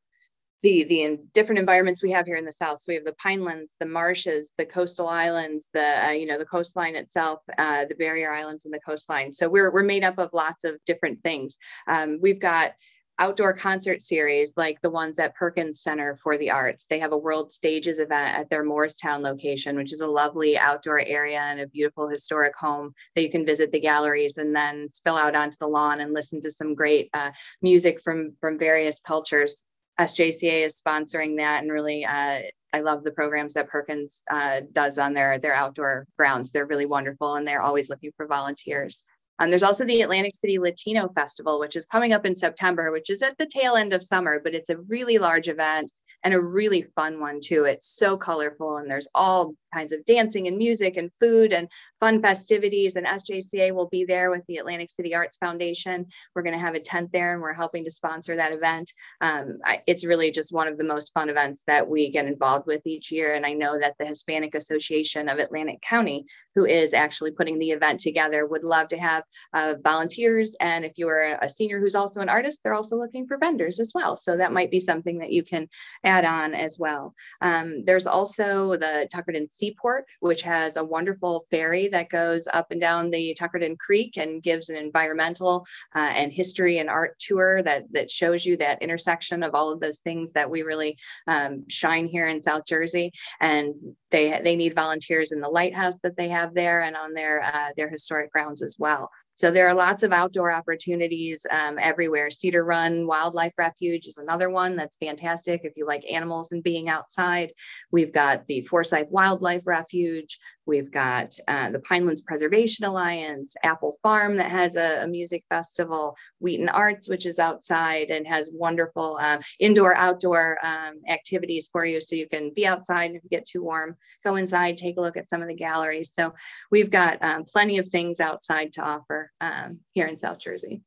the 0.61 0.83
the 0.83 1.19
different 1.33 1.59
environments 1.59 2.03
we 2.03 2.11
have 2.11 2.25
here 2.25 2.37
in 2.37 2.45
the 2.45 2.51
south. 2.51 2.79
So 2.79 2.85
we 2.89 2.95
have 2.95 3.05
the 3.05 3.13
pinelands, 3.13 3.71
the 3.79 3.85
marshes, 3.85 4.53
the 4.57 4.65
coastal 4.65 5.07
islands, 5.07 5.69
the 5.73 6.07
uh, 6.07 6.11
you 6.11 6.27
know 6.27 6.37
the 6.37 6.45
coastline 6.45 6.95
itself, 6.95 7.39
uh, 7.57 7.85
the 7.85 7.95
barrier 7.95 8.31
islands, 8.33 8.65
and 8.65 8.73
the 8.73 8.79
coastline. 8.79 9.33
So 9.33 9.49
we're 9.49 9.71
we're 9.71 9.83
made 9.83 10.03
up 10.03 10.19
of 10.19 10.29
lots 10.33 10.63
of 10.63 10.75
different 10.85 11.21
things. 11.23 11.57
Um, 11.87 12.19
we've 12.21 12.39
got 12.39 12.73
outdoor 13.19 13.53
concert 13.53 14.01
series 14.01 14.55
like 14.57 14.81
the 14.81 14.89
ones 14.89 15.19
at 15.19 15.35
Perkins 15.35 15.83
Center 15.83 16.17
for 16.23 16.39
the 16.39 16.49
Arts. 16.49 16.87
They 16.89 16.97
have 16.99 17.11
a 17.11 17.17
World 17.17 17.51
Stages 17.51 17.99
event 17.99 18.35
at 18.35 18.49
their 18.49 18.65
Moorestown 18.65 19.21
location, 19.21 19.75
which 19.75 19.93
is 19.93 20.01
a 20.01 20.07
lovely 20.07 20.57
outdoor 20.57 21.01
area 21.01 21.39
and 21.39 21.59
a 21.59 21.67
beautiful 21.67 22.09
historic 22.09 22.55
home 22.55 22.93
that 23.15 23.21
you 23.21 23.29
can 23.29 23.45
visit 23.45 23.71
the 23.71 23.79
galleries 23.79 24.37
and 24.37 24.55
then 24.55 24.89
spill 24.91 25.17
out 25.17 25.35
onto 25.35 25.57
the 25.59 25.67
lawn 25.67 26.01
and 26.01 26.13
listen 26.13 26.41
to 26.41 26.51
some 26.51 26.73
great 26.73 27.09
uh, 27.13 27.31
music 27.61 28.01
from 28.01 28.33
from 28.41 28.57
various 28.57 28.99
cultures. 29.05 29.65
SJCA 30.01 30.65
is 30.65 30.81
sponsoring 30.81 31.37
that 31.37 31.61
and 31.61 31.71
really 31.71 32.05
uh, 32.05 32.39
I 32.73 32.79
love 32.81 33.03
the 33.03 33.11
programs 33.11 33.53
that 33.53 33.69
Perkins 33.69 34.21
uh, 34.31 34.61
does 34.71 34.97
on 34.97 35.13
their 35.13 35.37
their 35.37 35.53
outdoor 35.53 36.07
grounds. 36.17 36.51
They're 36.51 36.65
really 36.65 36.85
wonderful 36.85 37.35
and 37.35 37.47
they're 37.47 37.61
always 37.61 37.89
looking 37.89 38.11
for 38.15 38.27
volunteers. 38.27 39.03
Um, 39.39 39.49
there's 39.49 39.63
also 39.63 39.85
the 39.85 40.01
Atlantic 40.01 40.35
City 40.35 40.59
Latino 40.59 41.09
Festival, 41.09 41.59
which 41.59 41.75
is 41.75 41.85
coming 41.85 42.13
up 42.13 42.25
in 42.25 42.35
September, 42.35 42.91
which 42.91 43.09
is 43.09 43.21
at 43.21 43.37
the 43.37 43.47
tail 43.47 43.75
end 43.75 43.91
of 43.91 44.03
summer, 44.03 44.39
but 44.43 44.53
it's 44.53 44.69
a 44.69 44.77
really 44.87 45.17
large 45.17 45.47
event 45.47 45.91
and 46.23 46.33
a 46.33 46.41
really 46.41 46.83
fun 46.95 47.19
one 47.19 47.39
too. 47.41 47.65
It's 47.65 47.95
so 47.95 48.17
colorful 48.17 48.77
and 48.77 48.89
there's 48.89 49.07
all 49.15 49.55
kinds 49.73 49.91
of 49.93 50.05
dancing 50.05 50.47
and 50.47 50.57
music 50.57 50.97
and 50.97 51.11
food 51.19 51.53
and 51.53 51.67
fun 51.99 52.21
festivities. 52.21 52.95
And 52.95 53.05
SJCA 53.05 53.73
will 53.73 53.87
be 53.87 54.05
there 54.05 54.29
with 54.29 54.45
the 54.47 54.57
Atlantic 54.57 54.91
City 54.91 55.15
Arts 55.15 55.37
Foundation. 55.37 56.05
We're 56.35 56.43
going 56.43 56.57
to 56.57 56.65
have 56.65 56.75
a 56.75 56.79
tent 56.79 57.09
there 57.11 57.33
and 57.33 57.41
we're 57.41 57.53
helping 57.53 57.83
to 57.85 57.91
sponsor 57.91 58.35
that 58.35 58.53
event. 58.53 58.91
Um, 59.21 59.59
I, 59.65 59.81
it's 59.87 60.05
really 60.05 60.31
just 60.31 60.53
one 60.53 60.67
of 60.67 60.77
the 60.77 60.83
most 60.83 61.13
fun 61.13 61.29
events 61.29 61.63
that 61.67 61.87
we 61.87 62.09
get 62.09 62.25
involved 62.25 62.67
with 62.67 62.81
each 62.85 63.11
year. 63.11 63.33
And 63.33 63.45
I 63.45 63.53
know 63.53 63.79
that 63.79 63.95
the 63.99 64.05
Hispanic 64.05 64.55
Association 64.55 65.29
of 65.29 65.39
Atlantic 65.39 65.81
County, 65.81 66.25
who 66.55 66.65
is 66.65 66.93
actually 66.93 67.31
putting 67.31 67.59
the 67.59 67.71
event 67.71 67.99
together, 67.99 68.45
would 68.45 68.63
love 68.63 68.89
to 68.89 68.97
have 68.97 69.23
uh, 69.53 69.75
volunteers. 69.83 70.55
And 70.59 70.85
if 70.85 70.97
you 70.97 71.07
are 71.07 71.37
a 71.41 71.49
senior 71.49 71.79
who's 71.79 71.95
also 71.95 72.21
an 72.21 72.29
artist, 72.29 72.61
they're 72.63 72.73
also 72.73 72.97
looking 72.97 73.27
for 73.27 73.37
vendors 73.37 73.79
as 73.79 73.91
well. 73.93 74.15
So 74.15 74.37
that 74.37 74.53
might 74.53 74.71
be 74.71 74.79
something 74.79 75.19
that 75.19 75.31
you 75.31 75.43
can 75.43 75.67
add 76.03 76.25
on 76.25 76.53
as 76.53 76.77
well. 76.77 77.13
Um, 77.41 77.83
there's 77.85 78.07
also 78.07 78.71
the 78.71 79.07
Tuckerton 79.13 79.49
Seaport, 79.61 80.05
which 80.21 80.41
has 80.41 80.75
a 80.75 80.83
wonderful 80.83 81.45
ferry 81.51 81.87
that 81.89 82.09
goes 82.09 82.47
up 82.51 82.71
and 82.71 82.81
down 82.81 83.11
the 83.11 83.37
Tuckerton 83.39 83.77
Creek 83.77 84.17
and 84.17 84.41
gives 84.41 84.69
an 84.69 84.75
environmental 84.75 85.63
uh, 85.95 85.99
and 85.99 86.31
history 86.31 86.79
and 86.79 86.89
art 86.89 87.19
tour 87.19 87.61
that, 87.61 87.83
that 87.91 88.09
shows 88.09 88.43
you 88.43 88.57
that 88.57 88.81
intersection 88.81 89.43
of 89.43 89.53
all 89.53 89.71
of 89.71 89.79
those 89.79 89.99
things 89.99 90.31
that 90.33 90.49
we 90.49 90.63
really 90.63 90.97
um, 91.27 91.63
shine 91.69 92.07
here 92.07 92.27
in 92.27 92.41
South 92.41 92.65
Jersey. 92.65 93.11
And 93.39 93.75
they, 94.09 94.41
they 94.43 94.55
need 94.55 94.73
volunteers 94.73 95.31
in 95.31 95.41
the 95.41 95.47
lighthouse 95.47 95.99
that 95.99 96.17
they 96.17 96.29
have 96.29 96.55
there 96.55 96.81
and 96.81 96.95
on 96.95 97.13
their, 97.13 97.43
uh, 97.43 97.69
their 97.77 97.89
historic 97.89 98.31
grounds 98.31 98.63
as 98.63 98.77
well. 98.79 99.11
So 99.41 99.49
there 99.49 99.67
are 99.67 99.73
lots 99.73 100.03
of 100.03 100.11
outdoor 100.11 100.51
opportunities 100.51 101.47
um, 101.49 101.79
everywhere. 101.79 102.29
Cedar 102.29 102.63
Run 102.63 103.07
Wildlife 103.07 103.53
Refuge 103.57 104.05
is 104.05 104.19
another 104.19 104.51
one 104.51 104.75
that's 104.75 104.97
fantastic 104.97 105.61
if 105.63 105.75
you 105.77 105.87
like 105.87 106.05
animals 106.07 106.51
and 106.51 106.61
being 106.61 106.89
outside. 106.89 107.51
We've 107.91 108.13
got 108.13 108.45
the 108.45 108.61
Forsyth 108.67 109.07
Wildlife 109.09 109.63
Refuge. 109.65 110.37
We've 110.67 110.91
got 110.91 111.35
uh, 111.47 111.71
the 111.71 111.79
Pinelands 111.79 112.23
Preservation 112.23 112.85
Alliance, 112.85 113.55
Appel 113.63 113.97
Farm 114.03 114.37
that 114.37 114.51
has 114.51 114.75
a, 114.75 115.01
a, 115.05 115.07
music 115.07 115.43
festival, 115.49 116.15
Wheaton 116.37 116.69
Arts, 116.69 117.09
which 117.09 117.25
is 117.25 117.39
outside 117.39 118.11
and 118.11 118.27
has 118.27 118.51
wonderful 118.53 119.17
uh, 119.19 119.39
indoor 119.59 119.97
outdoor 119.97 120.59
um, 120.63 121.01
activities 121.09 121.67
for 121.71 121.83
you. 121.83 121.99
So 121.99 122.15
you 122.15 122.29
can 122.29 122.51
be 122.55 122.67
outside 122.67 123.15
if 123.15 123.23
you 123.23 123.29
get 123.31 123.47
too 123.47 123.63
warm, 123.63 123.95
go 124.23 124.35
inside, 124.35 124.77
take 124.77 124.97
a 124.97 125.01
look 125.01 125.17
at 125.17 125.29
some 125.29 125.41
of 125.41 125.47
the 125.47 125.55
galleries. 125.55 126.13
So 126.13 126.35
we've 126.69 126.91
got 126.91 127.23
um, 127.23 127.43
plenty 127.43 127.79
of 127.79 127.87
things 127.89 128.19
outside 128.19 128.73
to 128.73 128.83
offer 128.83 129.30
um, 129.39 129.79
here 129.93 130.07
in 130.07 130.17
South 130.17 130.39
Jersey. 130.39 130.81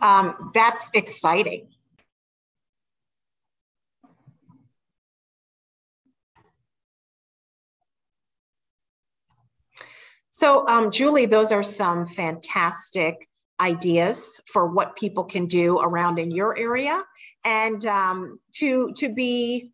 Um, 0.00 0.50
that's 0.54 0.90
exciting. 0.94 1.68
So, 10.30 10.66
um, 10.66 10.90
Julie, 10.90 11.26
those 11.26 11.52
are 11.52 11.62
some 11.62 12.06
fantastic 12.06 13.28
ideas 13.60 14.40
for 14.46 14.66
what 14.66 14.96
people 14.96 15.24
can 15.24 15.46
do 15.46 15.78
around 15.78 16.18
in 16.18 16.30
your 16.30 16.58
area, 16.58 17.02
and 17.44 17.84
um, 17.84 18.40
to 18.54 18.92
to 18.96 19.12
be 19.14 19.70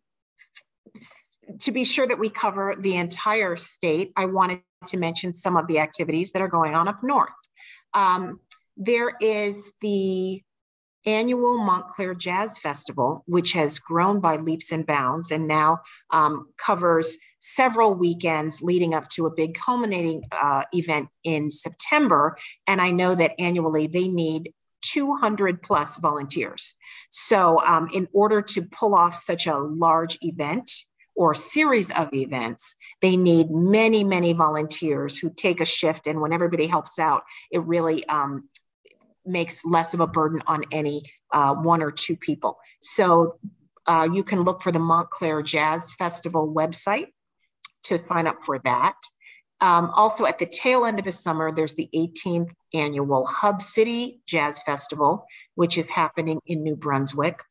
to 1.61 1.71
be 1.71 1.85
sure 1.85 2.07
that 2.07 2.19
we 2.19 2.29
cover 2.29 2.75
the 2.77 2.97
entire 2.97 3.55
state. 3.55 4.11
I 4.15 4.25
wanted 4.25 4.59
to 4.87 4.97
mention 4.97 5.33
some 5.33 5.57
of 5.57 5.67
the 5.67 5.79
activities 5.79 6.31
that 6.31 6.41
are 6.41 6.47
going 6.47 6.75
on 6.75 6.87
up 6.87 7.03
north. 7.03 7.29
Um, 7.93 8.39
there 8.77 9.13
is 9.19 9.73
the 9.81 10.41
annual 11.05 11.57
Montclair 11.57 12.13
Jazz 12.13 12.59
Festival, 12.59 13.23
which 13.25 13.53
has 13.53 13.79
grown 13.79 14.19
by 14.19 14.37
leaps 14.37 14.71
and 14.71 14.85
bounds 14.85 15.31
and 15.31 15.47
now 15.47 15.79
um, 16.11 16.49
covers 16.57 17.17
several 17.39 17.93
weekends 17.93 18.61
leading 18.61 18.93
up 18.93 19.07
to 19.09 19.25
a 19.25 19.31
big 19.31 19.55
culminating 19.55 20.23
uh, 20.31 20.63
event 20.73 21.09
in 21.23 21.49
September. 21.49 22.37
And 22.67 22.81
I 22.81 22.91
know 22.91 23.15
that 23.15 23.31
annually 23.39 23.87
they 23.87 24.07
need 24.07 24.53
200 24.81 25.61
plus 25.61 25.97
volunteers. 25.97 26.75
So, 27.09 27.61
um, 27.65 27.89
in 27.93 28.07
order 28.13 28.41
to 28.41 28.61
pull 28.63 28.95
off 28.95 29.15
such 29.15 29.47
a 29.47 29.57
large 29.57 30.17
event, 30.21 30.69
or 31.19 31.33
series 31.33 31.91
of 31.91 32.07
events, 32.13 32.77
they 33.01 33.17
need 33.17 33.51
many, 33.51 34.05
many 34.05 34.31
volunteers 34.31 35.17
who 35.17 35.29
take 35.29 35.59
a 35.59 35.65
shift. 35.65 36.07
And 36.07 36.21
when 36.21 36.31
everybody 36.31 36.65
helps 36.65 36.97
out, 36.97 37.23
it 37.51 37.61
really 37.63 38.05
um, 38.05 38.47
makes 39.25 39.65
less 39.65 39.93
of 39.93 39.99
a 39.99 40.07
burden 40.07 40.41
on 40.47 40.63
any 40.71 41.01
uh, 41.33 41.55
one 41.55 41.83
or 41.83 41.91
two 41.91 42.15
people. 42.15 42.57
So 42.79 43.37
uh, 43.85 44.07
you 44.09 44.23
can 44.23 44.43
look 44.43 44.61
for 44.61 44.71
the 44.71 44.79
Montclair 44.79 45.41
Jazz 45.41 45.91
Festival 45.91 46.53
website 46.55 47.07
to 47.83 47.97
sign 47.97 48.25
up 48.25 48.41
for 48.41 48.59
that. 48.59 48.95
Um, 49.59 49.91
also, 49.93 50.25
at 50.25 50.39
the 50.39 50.45
tail 50.45 50.85
end 50.85 50.99
of 50.99 51.05
the 51.05 51.11
summer, 51.11 51.53
there's 51.53 51.75
the 51.75 51.89
18th 51.93 52.51
annual 52.73 53.25
Hub 53.25 53.61
City 53.61 54.21
Jazz 54.25 54.63
Festival, 54.63 55.25
which 55.55 55.77
is 55.77 55.89
happening 55.89 56.39
in 56.45 56.63
New 56.63 56.77
Brunswick. 56.77 57.41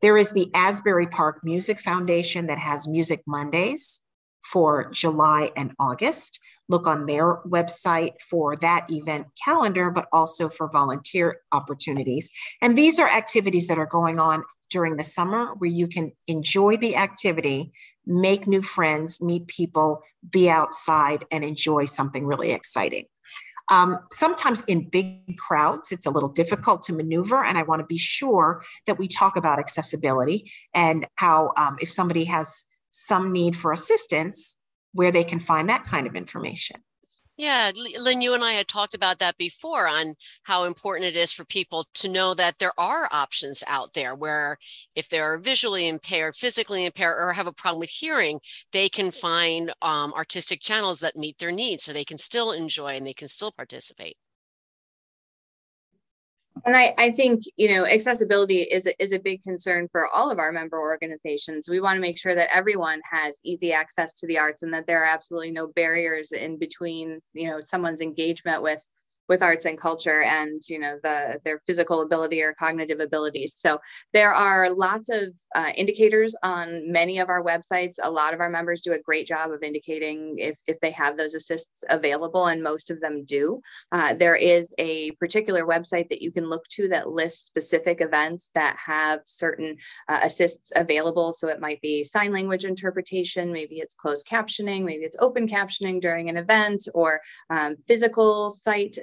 There 0.00 0.16
is 0.16 0.30
the 0.30 0.48
Asbury 0.54 1.08
Park 1.08 1.40
Music 1.42 1.80
Foundation 1.80 2.46
that 2.46 2.58
has 2.58 2.86
Music 2.86 3.22
Mondays 3.26 4.00
for 4.44 4.90
July 4.92 5.50
and 5.56 5.72
August. 5.80 6.40
Look 6.68 6.86
on 6.86 7.06
their 7.06 7.38
website 7.46 8.12
for 8.30 8.54
that 8.56 8.86
event 8.90 9.26
calendar, 9.44 9.90
but 9.90 10.06
also 10.12 10.48
for 10.50 10.70
volunteer 10.70 11.40
opportunities. 11.50 12.30
And 12.62 12.78
these 12.78 13.00
are 13.00 13.08
activities 13.08 13.66
that 13.66 13.78
are 13.78 13.86
going 13.86 14.20
on 14.20 14.44
during 14.70 14.96
the 14.96 15.04
summer 15.04 15.54
where 15.58 15.70
you 15.70 15.88
can 15.88 16.12
enjoy 16.28 16.76
the 16.76 16.94
activity, 16.94 17.72
make 18.06 18.46
new 18.46 18.62
friends, 18.62 19.20
meet 19.20 19.48
people, 19.48 20.02
be 20.30 20.48
outside, 20.48 21.24
and 21.32 21.42
enjoy 21.42 21.86
something 21.86 22.24
really 22.24 22.52
exciting. 22.52 23.06
Um, 23.70 23.98
sometimes 24.10 24.62
in 24.66 24.88
big 24.88 25.36
crowds, 25.36 25.92
it's 25.92 26.06
a 26.06 26.10
little 26.10 26.28
difficult 26.28 26.82
to 26.84 26.92
maneuver, 26.92 27.44
and 27.44 27.58
I 27.58 27.62
want 27.62 27.80
to 27.80 27.86
be 27.86 27.98
sure 27.98 28.62
that 28.86 28.98
we 28.98 29.08
talk 29.08 29.36
about 29.36 29.58
accessibility 29.58 30.50
and 30.74 31.06
how, 31.16 31.52
um, 31.56 31.76
if 31.80 31.90
somebody 31.90 32.24
has 32.24 32.64
some 32.90 33.32
need 33.32 33.56
for 33.56 33.72
assistance, 33.72 34.56
where 34.92 35.12
they 35.12 35.24
can 35.24 35.38
find 35.38 35.68
that 35.68 35.84
kind 35.84 36.06
of 36.06 36.16
information. 36.16 36.82
Yeah, 37.38 37.70
Lynne, 37.74 38.20
you 38.20 38.34
and 38.34 38.44
I 38.44 38.52
had 38.54 38.68
talked 38.68 38.92
about 38.94 39.18
that 39.20 39.38
before 39.38 39.86
on 39.88 40.16
how 40.42 40.64
important 40.64 41.06
it 41.06 41.16
is 41.16 41.32
for 41.32 41.44
people 41.46 41.86
to 41.94 42.08
know 42.08 42.34
that 42.34 42.58
there 42.58 42.78
are 42.78 43.08
options 43.12 43.64
out 43.66 43.94
there 43.94 44.14
where 44.14 44.58
if 44.94 45.08
they're 45.08 45.38
visually 45.38 45.88
impaired, 45.88 46.36
physically 46.36 46.84
impaired, 46.84 47.16
or 47.18 47.32
have 47.32 47.46
a 47.46 47.52
problem 47.52 47.80
with 47.80 47.90
hearing, 47.90 48.40
they 48.72 48.88
can 48.90 49.10
find 49.12 49.72
um, 49.82 50.12
artistic 50.14 50.60
channels 50.60 51.00
that 51.00 51.16
meet 51.16 51.38
their 51.38 51.52
needs 51.52 51.84
so 51.84 51.92
they 51.94 52.04
can 52.04 52.18
still 52.18 52.50
enjoy 52.52 52.96
and 52.96 53.06
they 53.06 53.14
can 53.14 53.28
still 53.28 53.52
participate 53.52 54.16
and 56.68 56.76
I, 56.76 56.94
I 56.98 57.12
think 57.12 57.42
you 57.56 57.74
know 57.74 57.86
accessibility 57.86 58.60
is 58.60 58.86
a, 58.86 59.02
is 59.02 59.12
a 59.12 59.18
big 59.18 59.42
concern 59.42 59.88
for 59.90 60.06
all 60.08 60.30
of 60.30 60.38
our 60.38 60.52
member 60.52 60.78
organizations. 60.78 61.66
We 61.68 61.80
want 61.80 61.96
to 61.96 62.00
make 62.00 62.18
sure 62.18 62.34
that 62.34 62.54
everyone 62.54 63.00
has 63.10 63.38
easy 63.42 63.72
access 63.72 64.14
to 64.16 64.26
the 64.26 64.36
arts 64.36 64.62
and 64.62 64.72
that 64.74 64.86
there 64.86 65.02
are 65.02 65.06
absolutely 65.06 65.50
no 65.50 65.68
barriers 65.68 66.32
in 66.32 66.58
between 66.58 67.20
you 67.32 67.48
know 67.48 67.60
someone's 67.64 68.02
engagement 68.02 68.62
with 68.62 68.86
with 69.28 69.42
arts 69.42 69.66
and 69.66 69.78
culture 69.78 70.22
and 70.22 70.62
you 70.68 70.78
know 70.78 70.98
the 71.02 71.40
their 71.44 71.60
physical 71.66 72.02
ability 72.02 72.40
or 72.42 72.54
cognitive 72.54 73.00
abilities. 73.00 73.54
So 73.56 73.78
there 74.12 74.32
are 74.32 74.70
lots 74.70 75.08
of 75.08 75.34
uh, 75.54 75.70
indicators 75.76 76.34
on 76.42 76.90
many 76.90 77.18
of 77.18 77.28
our 77.28 77.42
websites. 77.42 77.96
A 78.02 78.10
lot 78.10 78.34
of 78.34 78.40
our 78.40 78.50
members 78.50 78.82
do 78.82 78.92
a 78.92 78.98
great 78.98 79.26
job 79.26 79.50
of 79.50 79.62
indicating 79.62 80.36
if, 80.38 80.56
if 80.66 80.78
they 80.80 80.90
have 80.92 81.16
those 81.16 81.34
assists 81.34 81.84
available 81.88 82.46
and 82.46 82.62
most 82.62 82.90
of 82.90 83.00
them 83.00 83.24
do. 83.24 83.60
Uh, 83.92 84.14
there 84.14 84.36
is 84.36 84.74
a 84.78 85.10
particular 85.12 85.64
website 85.64 86.08
that 86.08 86.22
you 86.22 86.32
can 86.32 86.48
look 86.48 86.66
to 86.68 86.88
that 86.88 87.08
lists 87.08 87.46
specific 87.46 88.00
events 88.00 88.50
that 88.54 88.76
have 88.76 89.20
certain 89.24 89.76
uh, 90.08 90.20
assists 90.22 90.72
available. 90.76 91.32
So 91.32 91.48
it 91.48 91.60
might 91.60 91.80
be 91.80 92.04
sign 92.04 92.32
language 92.32 92.64
interpretation. 92.64 93.52
Maybe 93.52 93.76
it's 93.76 93.94
closed 93.94 94.26
captioning. 94.26 94.84
Maybe 94.84 95.04
it's 95.04 95.16
open 95.20 95.48
captioning 95.48 96.00
during 96.00 96.28
an 96.28 96.36
event 96.36 96.88
or 96.94 97.20
um, 97.50 97.76
physical 97.86 98.50
sight 98.50 98.98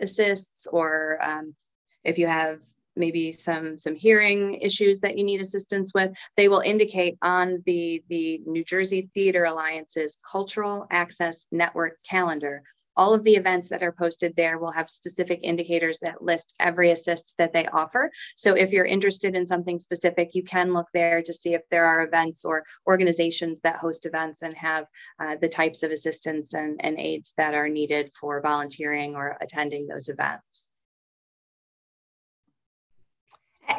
or 0.72 1.18
um, 1.22 1.56
if 2.04 2.18
you 2.18 2.28
have 2.28 2.60
maybe 2.96 3.32
some 3.32 3.78
some 3.78 3.96
hearing 3.96 4.56
issues 4.56 5.00
that 5.00 5.18
you 5.18 5.24
need 5.24 5.42
assistance 5.42 5.94
with 5.94 6.12
they 6.38 6.48
will 6.48 6.62
indicate 6.62 7.18
on 7.22 7.62
the 7.66 8.02
the 8.10 8.40
new 8.46 8.64
jersey 8.64 9.10
theater 9.14 9.44
alliance's 9.46 10.18
cultural 10.32 10.88
access 10.92 11.48
network 11.52 11.98
calendar 12.10 12.64
all 12.98 13.14
of 13.14 13.24
the 13.24 13.36
events 13.36 13.70
that 13.70 13.84
are 13.84 13.92
posted 13.92 14.34
there 14.36 14.58
will 14.58 14.72
have 14.72 14.90
specific 14.90 15.40
indicators 15.44 16.00
that 16.00 16.22
list 16.22 16.54
every 16.60 16.92
assist 16.92 17.36
that 17.38 17.54
they 17.54 17.66
offer. 17.68 18.12
So 18.36 18.54
if 18.54 18.72
you're 18.72 18.86
interested 18.86 19.36
in 19.36 19.46
something 19.46 19.80
specific, 19.80 20.36
you 20.36 20.44
can 20.44 20.74
look 20.74 20.88
there 20.94 21.22
to 21.22 21.34
see 21.34 21.54
if 21.54 21.62
there 21.70 21.86
are 21.86 22.04
events 22.04 22.46
or 22.46 22.64
organizations 22.88 23.62
that 23.62 23.78
host 23.78 24.06
events 24.06 24.42
and 24.42 24.56
have 24.56 24.86
uh, 25.20 25.36
the 25.42 25.50
types 25.50 25.84
of 25.84 25.92
assistance 25.92 26.54
and, 26.54 26.80
and 26.84 27.00
aids 27.00 27.34
that 27.38 27.54
are 27.54 27.70
needed 27.70 28.12
for 28.20 28.42
volunteering 28.42 29.16
or 29.16 29.38
attending 29.42 29.88
those 29.88 30.10
events. 30.10 30.70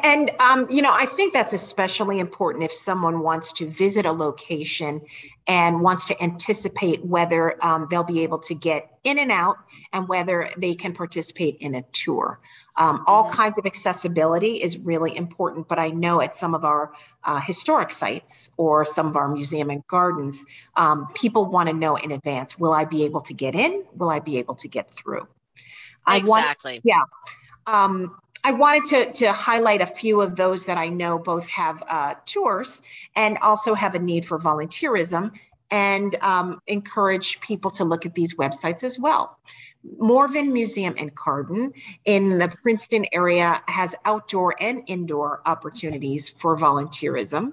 And, 0.03 0.31
um, 0.39 0.69
you 0.69 0.81
know, 0.81 0.93
I 0.93 1.05
think 1.05 1.33
that's 1.33 1.53
especially 1.53 2.19
important 2.19 2.63
if 2.63 2.73
someone 2.73 3.21
wants 3.21 3.53
to 3.53 3.67
visit 3.67 4.05
a 4.05 4.11
location 4.11 5.01
and 5.47 5.81
wants 5.81 6.07
to 6.07 6.21
anticipate 6.21 7.05
whether 7.05 7.63
um, 7.63 7.87
they'll 7.89 8.03
be 8.03 8.21
able 8.21 8.39
to 8.39 8.53
get 8.53 8.99
in 9.05 9.17
and 9.17 9.31
out 9.31 9.57
and 9.93 10.07
whether 10.09 10.49
they 10.57 10.75
can 10.75 10.93
participate 10.93 11.57
in 11.61 11.73
a 11.73 11.83
tour. 11.93 12.39
Um, 12.75 13.03
all 13.07 13.25
mm-hmm. 13.25 13.35
kinds 13.35 13.57
of 13.57 13.65
accessibility 13.65 14.61
is 14.61 14.77
really 14.77 15.15
important, 15.15 15.67
but 15.67 15.79
I 15.79 15.89
know 15.89 16.21
at 16.21 16.35
some 16.35 16.53
of 16.53 16.65
our 16.65 16.93
uh, 17.23 17.39
historic 17.39 17.91
sites 17.91 18.51
or 18.57 18.83
some 18.83 19.07
of 19.07 19.15
our 19.15 19.29
museum 19.29 19.69
and 19.69 19.85
gardens, 19.87 20.45
um, 20.75 21.07
people 21.15 21.45
want 21.45 21.69
to 21.69 21.73
know 21.73 21.95
in 21.95 22.11
advance 22.11 22.59
will 22.59 22.73
I 22.73 22.85
be 22.85 23.03
able 23.05 23.21
to 23.21 23.33
get 23.33 23.55
in? 23.55 23.83
Will 23.95 24.09
I 24.09 24.19
be 24.19 24.37
able 24.37 24.55
to 24.55 24.67
get 24.67 24.91
through? 24.91 25.27
Exactly. 26.07 26.71
I 26.71 26.75
want, 26.75 26.81
yeah. 26.83 27.01
Um, 27.65 28.15
I 28.47 28.51
wanted 28.51 28.85
to, 28.85 29.11
to 29.25 29.33
highlight 29.33 29.81
a 29.81 29.85
few 29.85 30.21
of 30.21 30.37
those 30.37 30.67
that 30.67 30.77
I 30.77 30.87
know 30.87 31.19
both 31.19 31.49
have 31.49 31.83
uh, 31.85 32.15
tours 32.23 32.81
and 33.13 33.37
also 33.39 33.73
have 33.73 33.93
a 33.93 33.99
need 33.99 34.23
for 34.23 34.39
volunteerism 34.39 35.33
and 35.69 36.15
um, 36.21 36.61
encourage 36.65 37.41
people 37.41 37.71
to 37.71 37.83
look 37.83 38.05
at 38.05 38.13
these 38.13 38.35
websites 38.35 38.85
as 38.85 38.97
well. 38.97 39.37
Morven 39.97 40.53
Museum 40.53 40.95
and 40.97 41.13
Garden 41.13 41.73
in 42.05 42.37
the 42.37 42.47
Princeton 42.63 43.05
area 43.11 43.61
has 43.67 43.97
outdoor 44.05 44.55
and 44.61 44.81
indoor 44.87 45.41
opportunities 45.45 46.29
for 46.29 46.57
volunteerism. 46.57 47.51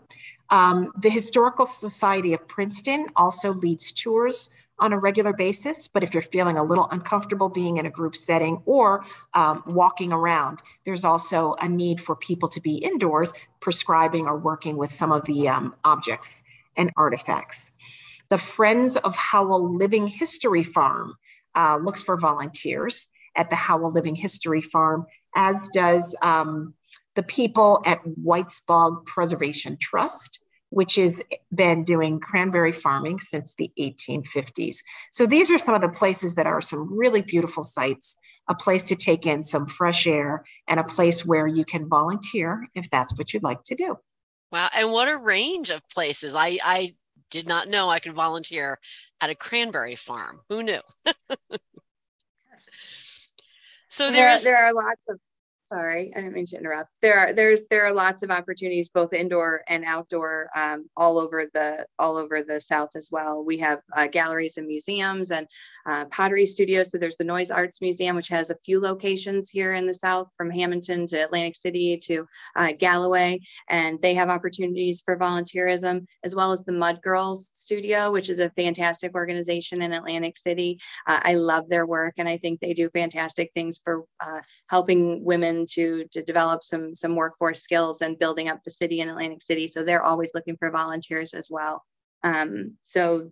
Um, 0.50 0.92
the 0.96 1.11
Historical 1.11 1.66
Society 1.66 2.35
of 2.35 2.46
Princeton 2.46 3.09
also 3.16 3.52
leads 3.52 3.90
tours 3.90 4.50
on 4.78 4.92
a 4.92 4.98
regular 4.98 5.32
basis. 5.32 5.88
But 5.88 6.02
if 6.02 6.14
you're 6.14 6.22
feeling 6.22 6.56
a 6.56 6.62
little 6.64 6.88
uncomfortable 6.90 7.48
being 7.48 7.76
in 7.76 7.87
a 7.87 7.90
group 7.90 8.16
setting 8.16 8.62
or 8.66 9.04
um, 9.34 9.62
walking 9.66 10.12
around, 10.12 10.62
there's 10.84 11.04
also 11.04 11.54
a 11.60 11.68
need 11.68 12.00
for 12.00 12.16
people 12.16 12.48
to 12.50 12.60
be 12.60 12.76
indoors, 12.76 13.32
prescribing 13.60 14.26
or 14.26 14.37
working 14.37 14.76
with 14.76 14.90
some 14.90 15.12
of 15.12 15.24
the 15.24 15.48
um, 15.48 15.74
objects 15.84 16.42
and 16.76 16.90
artifacts. 16.96 17.70
The 18.30 18.38
Friends 18.38 18.96
of 18.96 19.14
Howell 19.14 19.76
Living 19.76 20.06
History 20.06 20.64
Farm 20.64 21.14
uh, 21.54 21.78
looks 21.82 22.02
for 22.02 22.18
volunteers 22.18 23.08
at 23.37 23.50
the 23.50 23.56
Howell 23.56 23.90
Living 23.90 24.14
History 24.14 24.60
Farm, 24.60 25.06
as 25.37 25.68
does 25.68 26.16
um, 26.22 26.74
the 27.14 27.22
people 27.22 27.82
at 27.84 28.00
Whites 28.04 28.60
Bog 28.60 29.06
Preservation 29.06 29.76
Trust 29.80 30.40
which 30.74 30.96
has 30.96 31.22
been 31.54 31.84
doing 31.84 32.18
cranberry 32.18 32.72
farming 32.72 33.20
since 33.20 33.54
the 33.54 33.70
1850s. 33.78 34.78
So 35.12 35.24
these 35.24 35.50
are 35.50 35.58
some 35.58 35.74
of 35.74 35.80
the 35.80 35.88
places 35.88 36.34
that 36.34 36.46
are 36.46 36.60
some 36.60 36.92
really 36.92 37.22
beautiful 37.22 37.62
sites, 37.62 38.16
a 38.48 38.54
place 38.54 38.84
to 38.84 38.96
take 38.96 39.24
in 39.24 39.44
some 39.44 39.66
fresh 39.66 40.06
air, 40.06 40.44
and 40.66 40.80
a 40.80 40.84
place 40.84 41.24
where 41.24 41.46
you 41.46 41.64
can 41.64 41.88
volunteer 41.88 42.66
if 42.74 42.90
that's 42.90 43.16
what 43.16 43.32
you'd 43.32 43.44
like 43.44 43.62
to 43.64 43.76
do. 43.76 43.98
Wow. 44.50 44.68
And 44.76 44.90
what 44.90 45.08
a 45.08 45.16
range 45.16 45.70
of 45.70 45.88
places. 45.88 46.34
I, 46.34 46.58
I 46.62 46.94
did 47.30 47.46
not 47.46 47.68
know 47.68 47.88
I 47.88 48.00
could 48.00 48.14
volunteer 48.14 48.80
at 49.20 49.30
a 49.30 49.34
cranberry 49.34 49.94
farm. 49.96 50.40
Who 50.48 50.64
knew? 50.64 50.80
so 53.88 54.10
there's 54.10 54.42
there, 54.42 54.54
there 54.54 54.66
are 54.66 54.74
lots 54.74 55.04
of 55.08 55.20
sorry 55.64 56.12
i 56.14 56.20
didn't 56.20 56.35
mean 56.35 56.46
to 56.46 56.57
interrupt. 56.57 56.90
There 57.03 57.18
are 57.18 57.33
there's 57.33 57.62
there 57.70 57.85
are 57.85 57.92
lots 57.92 58.22
of 58.22 58.31
opportunities 58.31 58.88
both 58.88 59.12
indoor 59.12 59.62
and 59.68 59.85
outdoor 59.85 60.48
um, 60.57 60.88
all 60.96 61.18
over 61.18 61.46
the 61.53 61.87
all 61.98 62.16
over 62.16 62.42
the 62.42 62.61
south 62.61 62.90
as 62.96 63.09
well. 63.11 63.44
We 63.44 63.59
have 63.59 63.81
uh, 63.96 64.07
galleries 64.07 64.57
and 64.57 64.66
museums 64.66 65.31
and 65.31 65.46
uh, 65.87 66.07
pottery 66.07 66.46
studios. 66.46 66.90
So 66.90 66.98
there's 66.98 67.16
the 67.16 67.24
Noyes 67.24 67.50
arts 67.50 67.81
museum 67.81 68.16
which 68.16 68.29
has 68.29 68.50
a 68.50 68.57
few 68.64 68.81
locations 68.81 69.48
here 69.48 69.74
in 69.74 69.87
the 69.87 69.94
south 69.94 70.29
from 70.37 70.50
hamilton 70.50 71.07
to 71.09 71.24
atlantic 71.24 71.57
city 71.57 71.98
to 72.05 72.27
uh, 72.57 72.72
galloway. 72.79 73.40
And 73.68 74.00
they 74.00 74.14
have 74.14 74.29
opportunities 74.29 75.03
for 75.05 75.16
volunteerism 75.16 76.07
as 76.24 76.35
well 76.35 76.53
as 76.53 76.62
the 76.62 76.72
mud 76.72 77.00
girls 77.03 77.50
studio 77.55 78.11
which 78.11 78.29
is 78.29 78.40
a 78.40 78.50
fantastic 78.50 79.14
organization 79.14 79.83
in 79.83 79.92
atlantic 79.92 80.37
city. 80.38 80.79
Uh, 81.07 81.20
i 81.22 81.35
love 81.35 81.68
their 81.68 81.87
work 81.87 82.14
and 82.18 82.29
i 82.29 82.38
think 82.38 82.61
they 82.61 82.74
do 82.74 82.88
fantastic 82.90 83.50
things 83.55 83.79
for 83.85 84.05
uh, 84.20 84.40
helping 84.68 85.24
women 85.24 85.54
to 85.71 86.05
to 86.11 86.23
develop 86.23 86.64
some 86.64 86.95
some 86.95 87.14
workforce 87.14 87.62
skills 87.62 88.03
and 88.03 88.19
building 88.19 88.49
up 88.49 88.62
the 88.64 88.71
city 88.71 89.01
in 89.01 89.09
Atlantic 89.09 89.43
City. 89.43 89.69
So 89.69 89.85
they're 89.85 90.03
always 90.03 90.33
looking 90.35 90.57
for 90.57 90.71
volunteers 90.71 91.35
as 91.35 91.49
well. 91.51 91.85
Um, 92.23 92.73
so 92.83 93.31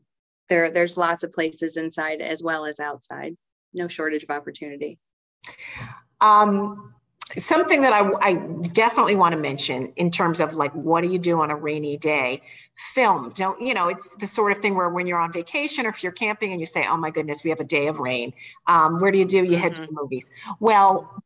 there, 0.49 0.71
there's 0.71 0.97
lots 0.97 1.25
of 1.25 1.33
places 1.33 1.77
inside 1.77 2.21
as 2.21 2.43
well 2.43 2.67
as 2.67 2.79
outside. 2.79 3.37
No 3.73 3.89
shortage 3.89 4.23
of 4.23 4.31
opportunity. 4.31 4.99
Um, 6.21 6.95
something 7.39 7.81
that 7.81 7.93
I, 7.93 8.11
I 8.21 8.35
definitely 8.73 9.17
want 9.17 9.33
to 9.33 9.39
mention 9.39 9.93
in 9.97 10.11
terms 10.11 10.41
of 10.41 10.55
like 10.55 10.73
what 10.73 11.01
do 11.01 11.09
you 11.09 11.19
do 11.19 11.41
on 11.41 11.51
a 11.51 11.57
rainy 11.57 11.97
day 11.97 12.43
film 12.95 13.33
don't 13.35 13.61
you 13.61 13.73
know 13.73 13.89
it's 13.89 14.17
the 14.17 14.27
sort 14.27 14.53
of 14.53 14.59
thing 14.59 14.75
where 14.75 14.91
when 14.91 15.07
you're 15.07 15.19
on 15.19 15.33
vacation 15.33 15.87
or 15.87 15.89
if 15.89 16.03
you're 16.03 16.13
camping 16.13 16.53
and 16.53 16.61
you 16.61 16.67
say 16.67 16.87
oh 16.87 16.97
my 16.97 17.11
goodness 17.11 17.43
we 17.43 17.49
have 17.49 17.61
a 17.61 17.65
day 17.65 17.87
of 17.87 17.99
rain 17.99 18.35
um, 18.67 19.01
where 19.01 19.11
do 19.11 19.19
you 19.19 19.25
do 19.25 19.39
you 19.39 19.45
mm-hmm. 19.45 19.55
head 19.55 19.75
to 19.75 19.83
mm-hmm. 19.83 19.95
the 19.95 20.03
movies 20.03 20.31
well 20.61 21.23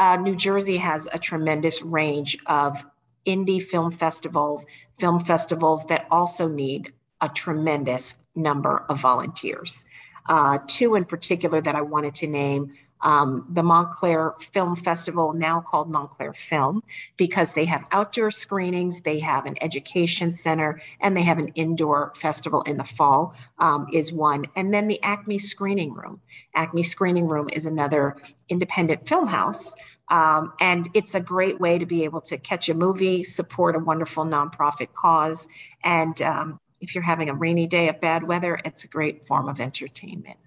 uh, 0.00 0.16
new 0.16 0.34
jersey 0.34 0.78
has 0.78 1.06
a 1.12 1.18
tremendous 1.18 1.82
range 1.82 2.38
of 2.46 2.84
indie 3.26 3.62
film 3.62 3.92
festivals 3.92 4.66
film 4.98 5.20
festivals 5.20 5.84
that 5.86 6.06
also 6.10 6.48
need 6.48 6.92
a 7.20 7.28
tremendous 7.28 8.18
number 8.34 8.84
of 8.88 8.98
volunteers. 8.98 9.84
Uh, 10.26 10.58
two 10.66 10.94
in 10.94 11.04
particular 11.04 11.60
that 11.60 11.74
i 11.74 11.80
wanted 11.80 12.14
to 12.14 12.26
name 12.26 12.72
um, 13.02 13.46
the 13.50 13.62
Montclair 13.62 14.34
Film 14.52 14.76
Festival, 14.76 15.32
now 15.32 15.60
called 15.60 15.90
Montclair 15.90 16.34
Film, 16.34 16.82
because 17.16 17.54
they 17.54 17.64
have 17.64 17.84
outdoor 17.92 18.30
screenings, 18.30 19.02
they 19.02 19.18
have 19.20 19.46
an 19.46 19.56
education 19.62 20.32
center, 20.32 20.80
and 21.00 21.16
they 21.16 21.22
have 21.22 21.38
an 21.38 21.48
indoor 21.48 22.12
festival 22.14 22.62
in 22.62 22.76
the 22.76 22.84
fall, 22.84 23.34
um, 23.58 23.86
is 23.92 24.12
one. 24.12 24.46
And 24.56 24.72
then 24.74 24.88
the 24.88 25.02
Acme 25.02 25.38
Screening 25.38 25.94
Room. 25.94 26.20
Acme 26.54 26.82
Screening 26.82 27.28
Room 27.28 27.48
is 27.52 27.66
another 27.66 28.16
independent 28.48 29.08
film 29.08 29.26
house. 29.28 29.76
Um, 30.08 30.52
and 30.60 30.88
it's 30.92 31.14
a 31.14 31.20
great 31.20 31.60
way 31.60 31.78
to 31.78 31.86
be 31.86 32.02
able 32.02 32.20
to 32.22 32.36
catch 32.36 32.68
a 32.68 32.74
movie, 32.74 33.22
support 33.22 33.76
a 33.76 33.78
wonderful 33.78 34.24
nonprofit 34.24 34.92
cause. 34.92 35.48
And 35.84 36.20
um, 36.20 36.58
if 36.80 36.96
you're 36.96 37.04
having 37.04 37.28
a 37.28 37.34
rainy 37.34 37.68
day 37.68 37.88
of 37.88 38.00
bad 38.00 38.24
weather, 38.24 38.58
it's 38.64 38.82
a 38.82 38.88
great 38.88 39.24
form 39.28 39.48
of 39.48 39.60
entertainment. 39.60 40.39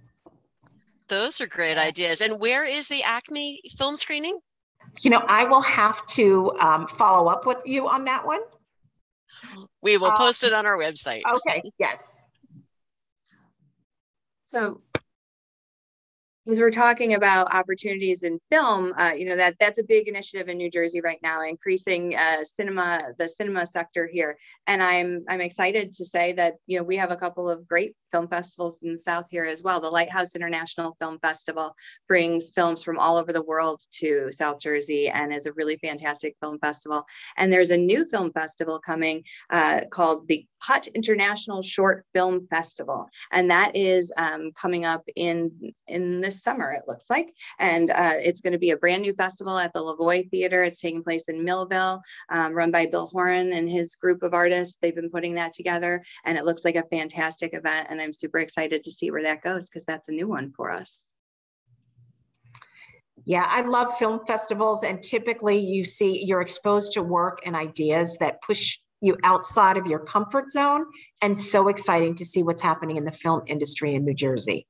Those 1.08 1.42
are 1.42 1.48
great 1.48 1.78
ideas. 1.78 2.22
And 2.22 2.40
where 2.40 2.64
is 2.66 2.88
the 2.88 3.04
Acme 3.04 3.62
film 3.78 3.96
screening? 3.98 4.40
You 5.02 5.10
know, 5.10 5.24
I 5.28 5.46
will 5.46 5.62
have 5.62 6.06
to 6.08 6.52
um, 6.60 6.88
follow 6.88 7.30
up 7.30 7.46
with 7.46 7.58
you 7.66 7.88
on 7.88 8.06
that 8.06 8.26
one. 8.26 8.42
We 9.82 9.98
will 9.98 10.12
post 10.12 10.44
it 10.44 10.54
um, 10.54 10.60
on 10.60 10.66
our 10.66 10.78
website. 10.78 11.22
Okay, 11.36 11.64
yes. 11.80 12.26
So 14.46 14.82
as 16.48 16.60
we're 16.60 16.72
talking 16.72 17.14
about 17.14 17.54
opportunities 17.54 18.24
in 18.24 18.40
film, 18.52 18.94
uh, 18.98 19.12
you 19.12 19.26
know 19.26 19.36
that 19.36 19.56
that's 19.60 19.80
a 19.80 19.84
big 19.84 20.08
initiative 20.08 20.50
in 20.50 20.58
New 20.58 20.70
Jersey 20.70 21.02
right 21.02 21.20
now, 21.24 21.42
increasing 21.42 22.16
uh, 22.16 22.44
cinema, 22.44 23.02
the 23.18 23.28
cinema 23.28 23.66
sector 23.66 24.08
here. 24.08 24.38
And 24.68 24.84
I'm 24.84 25.24
I'm 25.30 25.42
excited 25.42 25.94
to 25.94 26.06
say 26.06 26.34
that 26.34 26.56
you 26.68 26.78
know 26.78 26.84
we 26.84 26.98
have 26.98 27.12
a 27.12 27.16
couple 27.16 27.50
of 27.50 27.68
great 27.68 27.96
film 28.14 28.28
festivals 28.28 28.82
in 28.84 28.94
the 28.94 28.98
South 28.98 29.26
here 29.30 29.46
as 29.46 29.64
well. 29.64 29.82
The 29.82 29.90
Lighthouse 29.90 30.36
International 30.36 30.96
Film 31.00 31.20
Festival 31.20 31.76
brings 32.08 32.52
films 32.52 32.84
from 32.84 33.00
all 33.00 33.18
over 33.18 33.34
the 33.34 33.42
world 33.42 33.82
to 34.00 34.32
South 34.32 34.60
Jersey 34.60 35.10
and 35.10 35.34
is 35.34 35.48
a 35.48 35.54
really 35.54 35.78
fantastic 35.78 36.36
film 36.40 36.60
festival. 36.60 37.04
And 37.38 37.52
there's 37.52 37.72
a 37.72 37.78
new 37.78 38.06
film 38.06 38.32
festival 38.32 38.80
coming 38.80 39.24
uh, 39.50 39.82
called 39.92 40.28
the 40.28 40.46
Putt 40.66 40.88
International 40.88 41.62
Short 41.62 42.06
Film 42.14 42.48
Festival, 42.50 43.10
and 43.32 43.50
that 43.50 43.76
is 43.76 44.14
um, 44.16 44.52
coming 44.56 44.86
up 44.86 45.04
in 45.16 45.74
in 45.88 46.22
this 46.22 46.42
summer. 46.42 46.72
It 46.72 46.84
looks 46.88 47.06
like, 47.10 47.34
and 47.60 47.92
uh, 47.92 48.14
it's 48.16 48.40
going 48.40 48.54
to 48.54 48.60
be 48.60 48.72
a 48.72 48.78
brand 48.78 49.02
new 49.02 49.14
festival 49.14 49.58
at 49.58 49.74
the 49.74 49.80
Levoy 49.80 50.30
Theater. 50.30 50.64
It's 50.64 50.80
taking 50.80 51.04
place 51.04 51.28
in 51.28 51.44
Millville, 51.44 52.02
um, 52.30 52.54
run 52.54 52.72
by 52.72 52.86
Bill 52.86 53.08
Horan 53.08 53.52
and 53.52 53.70
his 53.70 53.96
group 53.96 54.24
of 54.24 54.34
artists. 54.34 54.78
They've 54.82 54.96
been 54.96 55.10
putting 55.10 55.36
that 55.36 55.54
together, 55.54 56.02
and 56.24 56.38
it 56.38 56.46
looks 56.46 56.64
like 56.64 56.78
a 56.78 56.88
fantastic 56.90 57.54
event. 57.54 57.88
And 57.90 58.00
I'm 58.04 58.14
super 58.14 58.40
excited 58.40 58.84
to 58.84 58.92
see 58.92 59.12
where 59.12 59.24
that 59.24 59.42
goes 59.42 59.70
because 59.70 59.86
that's 59.86 60.10
a 60.10 60.12
new 60.12 60.28
one 60.28 60.52
for 60.56 60.72
us. 60.72 61.06
Yeah, 63.26 63.46
I 63.48 63.62
love 63.62 63.98
film 63.98 64.20
festivals, 64.28 64.84
and 64.84 65.02
typically 65.02 65.58
you 65.58 65.84
see 65.84 66.24
you're 66.26 66.42
exposed 66.42 66.94
to 66.94 67.02
work 67.02 67.40
and 67.46 67.56
ideas 67.56 68.18
that 68.18 68.42
push 68.42 68.80
you 69.02 69.18
outside 69.24 69.78
of 69.78 69.86
your 69.86 70.00
comfort 70.00 70.50
zone 70.50 70.86
and 71.22 71.38
so 71.38 71.68
exciting 71.68 72.16
to 72.16 72.26
see 72.26 72.42
what's 72.42 72.62
happening 72.62 72.98
in 72.98 73.06
the 73.06 73.12
film 73.12 73.42
industry 73.48 73.96
in 73.96 74.06
New 74.06 74.14
Jersey. 74.14 74.68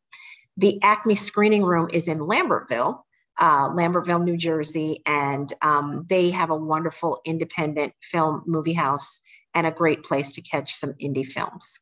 The 0.58 0.82
Acme 0.82 1.16
Screening 1.16 1.64
Room 1.64 1.88
is 1.92 2.08
in 2.08 2.20
Lambertville, 2.20 3.02
uh, 3.40 3.70
Lambertville, 3.70 4.24
New 4.24 4.38
Jersey, 4.38 5.02
and 5.06 5.52
um, 5.62 6.06
they 6.10 6.30
have 6.32 6.50
a 6.50 6.56
wonderful 6.56 7.22
independent 7.26 7.94
film 8.02 8.44
movie 8.46 8.74
house 8.74 9.20
and 9.54 9.68
a 9.68 9.72
great 9.72 10.04
place 10.04 10.32
to 10.32 10.42
catch 10.42 10.74
some 10.74 10.94
indie 10.94 11.26
films. 11.26 11.80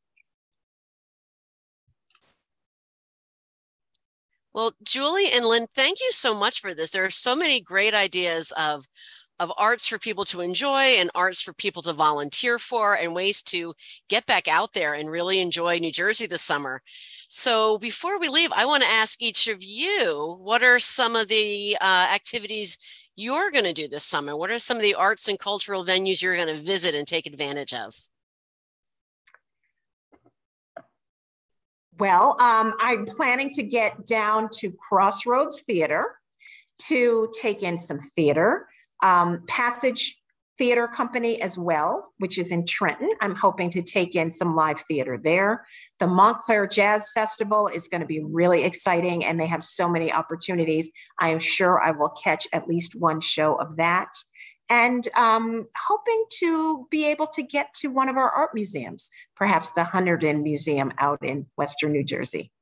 Well, 4.53 4.73
Julie 4.83 5.31
and 5.31 5.45
Lynne, 5.45 5.67
thank 5.75 5.99
you 6.01 6.11
so 6.11 6.33
much 6.33 6.59
for 6.59 6.73
this. 6.73 6.91
There 6.91 7.05
are 7.05 7.09
so 7.09 7.35
many 7.35 7.61
great 7.61 7.93
ideas 7.93 8.51
of 8.57 8.85
of 9.39 9.51
arts 9.57 9.87
for 9.87 9.97
people 9.97 10.23
to 10.25 10.41
enjoy 10.41 10.81
and 10.99 11.09
arts 11.15 11.41
for 11.41 11.51
people 11.53 11.81
to 11.81 11.93
volunteer 11.93 12.59
for 12.59 12.93
and 12.95 13.15
ways 13.15 13.41
to 13.41 13.73
get 14.07 14.27
back 14.27 14.47
out 14.47 14.73
there 14.73 14.93
and 14.93 15.09
really 15.09 15.39
enjoy 15.39 15.79
New 15.79 15.91
Jersey 15.91 16.27
this 16.27 16.43
summer. 16.43 16.81
So 17.27 17.79
before 17.79 18.19
we 18.19 18.29
leave, 18.29 18.51
I 18.51 18.65
want 18.67 18.83
to 18.83 18.89
ask 18.89 19.19
each 19.21 19.47
of 19.47 19.63
you, 19.63 20.37
what 20.41 20.61
are 20.61 20.77
some 20.79 21.15
of 21.15 21.27
the 21.27 21.75
uh, 21.81 22.07
activities 22.13 22.77
you're 23.15 23.49
going 23.49 23.65
to 23.65 23.73
do 23.73 23.87
this 23.87 24.03
summer? 24.05 24.37
What 24.37 24.51
are 24.51 24.59
some 24.59 24.77
of 24.77 24.83
the 24.83 24.93
arts 24.95 25.27
and 25.27 25.39
cultural 25.39 25.85
venues 25.85 26.21
you're 26.21 26.35
going 26.35 26.55
to 26.55 26.61
visit 26.61 26.93
and 26.93 27.07
take 27.07 27.25
advantage 27.25 27.73
of? 27.73 27.95
Well, 32.01 32.35
um, 32.41 32.73
I'm 32.79 33.05
planning 33.05 33.51
to 33.51 33.61
get 33.61 34.07
down 34.07 34.49
to 34.53 34.71
Crossroads 34.71 35.61
Theater 35.61 36.15
to 36.87 37.29
take 37.39 37.61
in 37.61 37.77
some 37.77 37.99
theater 38.15 38.67
um, 39.03 39.43
Passage 39.47 40.17
Theater 40.57 40.87
Company 40.87 41.39
as 41.43 41.59
well, 41.59 42.11
which 42.17 42.39
is 42.39 42.51
in 42.51 42.65
Trenton. 42.65 43.11
I'm 43.21 43.35
hoping 43.35 43.69
to 43.69 43.83
take 43.83 44.15
in 44.15 44.31
some 44.31 44.55
live 44.55 44.83
theater 44.87 45.19
there. 45.23 45.67
The 45.99 46.07
Montclair 46.07 46.65
Jazz 46.65 47.11
Festival 47.13 47.67
is 47.67 47.87
going 47.87 48.01
to 48.01 48.07
be 48.07 48.23
really 48.23 48.63
exciting, 48.63 49.23
and 49.23 49.39
they 49.39 49.45
have 49.45 49.61
so 49.61 49.87
many 49.87 50.11
opportunities. 50.11 50.89
I 51.19 51.29
am 51.29 51.37
sure 51.37 51.79
I 51.79 51.91
will 51.91 52.09
catch 52.09 52.47
at 52.51 52.67
least 52.67 52.95
one 52.95 53.21
show 53.21 53.53
of 53.61 53.77
that. 53.77 54.09
And 54.71 55.05
um, 55.17 55.67
hoping 55.75 56.23
to 56.39 56.87
be 56.89 57.05
able 57.07 57.27
to 57.27 57.43
get 57.43 57.73
to 57.81 57.89
one 57.89 58.07
of 58.07 58.15
our 58.15 58.29
art 58.29 58.51
museums, 58.53 59.11
perhaps 59.35 59.71
the 59.71 59.81
Hunterdon 59.83 60.43
Museum 60.43 60.93
out 60.97 61.21
in 61.21 61.47
Western 61.57 61.91
New 61.91 62.05
Jersey. 62.05 62.53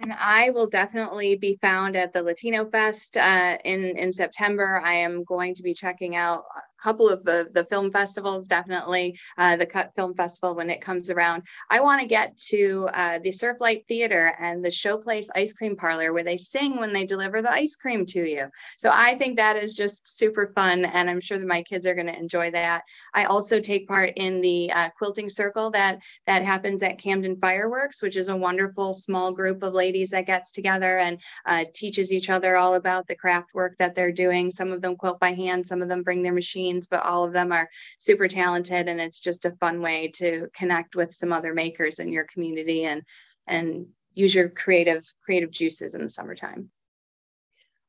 And 0.00 0.12
I 0.12 0.50
will 0.50 0.66
definitely 0.66 1.36
be 1.36 1.58
found 1.62 1.94
at 1.94 2.12
the 2.12 2.24
Latino 2.24 2.68
Fest 2.68 3.16
uh, 3.16 3.56
in 3.64 3.96
in 3.96 4.12
September. 4.12 4.80
I 4.84 4.94
am 4.94 5.22
going 5.22 5.54
to 5.54 5.62
be 5.62 5.74
checking 5.74 6.16
out 6.16 6.42
couple 6.84 7.08
of 7.08 7.24
the, 7.24 7.48
the 7.54 7.64
film 7.64 7.90
festivals, 7.90 8.46
definitely 8.46 9.18
uh, 9.38 9.56
the 9.56 9.64
Cut 9.64 9.92
Film 9.96 10.14
Festival 10.14 10.54
when 10.54 10.68
it 10.68 10.82
comes 10.82 11.08
around. 11.08 11.42
I 11.70 11.80
want 11.80 12.02
to 12.02 12.06
get 12.06 12.36
to 12.50 12.88
uh, 12.92 13.18
the 13.22 13.30
Surflight 13.30 13.86
Theater 13.88 14.34
and 14.38 14.62
the 14.62 14.68
Showplace 14.68 15.28
Ice 15.34 15.54
Cream 15.54 15.76
Parlor 15.76 16.12
where 16.12 16.22
they 16.22 16.36
sing 16.36 16.76
when 16.76 16.92
they 16.92 17.06
deliver 17.06 17.40
the 17.40 17.50
ice 17.50 17.74
cream 17.74 18.04
to 18.06 18.20
you. 18.20 18.46
So 18.76 18.90
I 18.92 19.16
think 19.16 19.36
that 19.36 19.56
is 19.56 19.74
just 19.74 20.18
super 20.18 20.52
fun, 20.54 20.84
and 20.84 21.08
I'm 21.08 21.20
sure 21.20 21.38
that 21.38 21.46
my 21.46 21.62
kids 21.62 21.86
are 21.86 21.94
going 21.94 22.06
to 22.06 22.18
enjoy 22.18 22.50
that. 22.50 22.82
I 23.14 23.24
also 23.24 23.60
take 23.60 23.88
part 23.88 24.12
in 24.16 24.42
the 24.42 24.70
uh, 24.72 24.90
quilting 24.98 25.30
circle 25.30 25.70
that 25.70 26.00
that 26.26 26.44
happens 26.44 26.82
at 26.82 26.98
Camden 26.98 27.38
Fireworks, 27.40 28.02
which 28.02 28.16
is 28.16 28.28
a 28.28 28.36
wonderful 28.36 28.92
small 28.92 29.32
group 29.32 29.62
of 29.62 29.72
ladies 29.72 30.10
that 30.10 30.26
gets 30.26 30.52
together 30.52 30.98
and 30.98 31.18
uh, 31.46 31.64
teaches 31.74 32.12
each 32.12 32.28
other 32.28 32.56
all 32.56 32.74
about 32.74 33.06
the 33.06 33.14
craft 33.14 33.54
work 33.54 33.74
that 33.78 33.94
they're 33.94 34.12
doing. 34.12 34.50
Some 34.50 34.70
of 34.70 34.82
them 34.82 34.96
quilt 34.96 35.18
by 35.18 35.32
hand, 35.32 35.66
some 35.66 35.80
of 35.80 35.88
them 35.88 36.02
bring 36.02 36.22
their 36.22 36.32
but 36.82 37.02
all 37.02 37.24
of 37.24 37.32
them 37.32 37.52
are 37.52 37.68
super 37.98 38.28
talented 38.28 38.88
and 38.88 39.00
it's 39.00 39.20
just 39.20 39.44
a 39.44 39.52
fun 39.52 39.80
way 39.80 40.10
to 40.14 40.48
connect 40.54 40.96
with 40.96 41.14
some 41.14 41.32
other 41.32 41.54
makers 41.54 41.98
in 41.98 42.12
your 42.12 42.24
community 42.24 42.84
and 42.84 43.02
and 43.46 43.86
use 44.14 44.34
your 44.34 44.48
creative 44.48 45.04
creative 45.24 45.50
juices 45.50 45.94
in 45.94 46.02
the 46.02 46.10
summertime. 46.10 46.70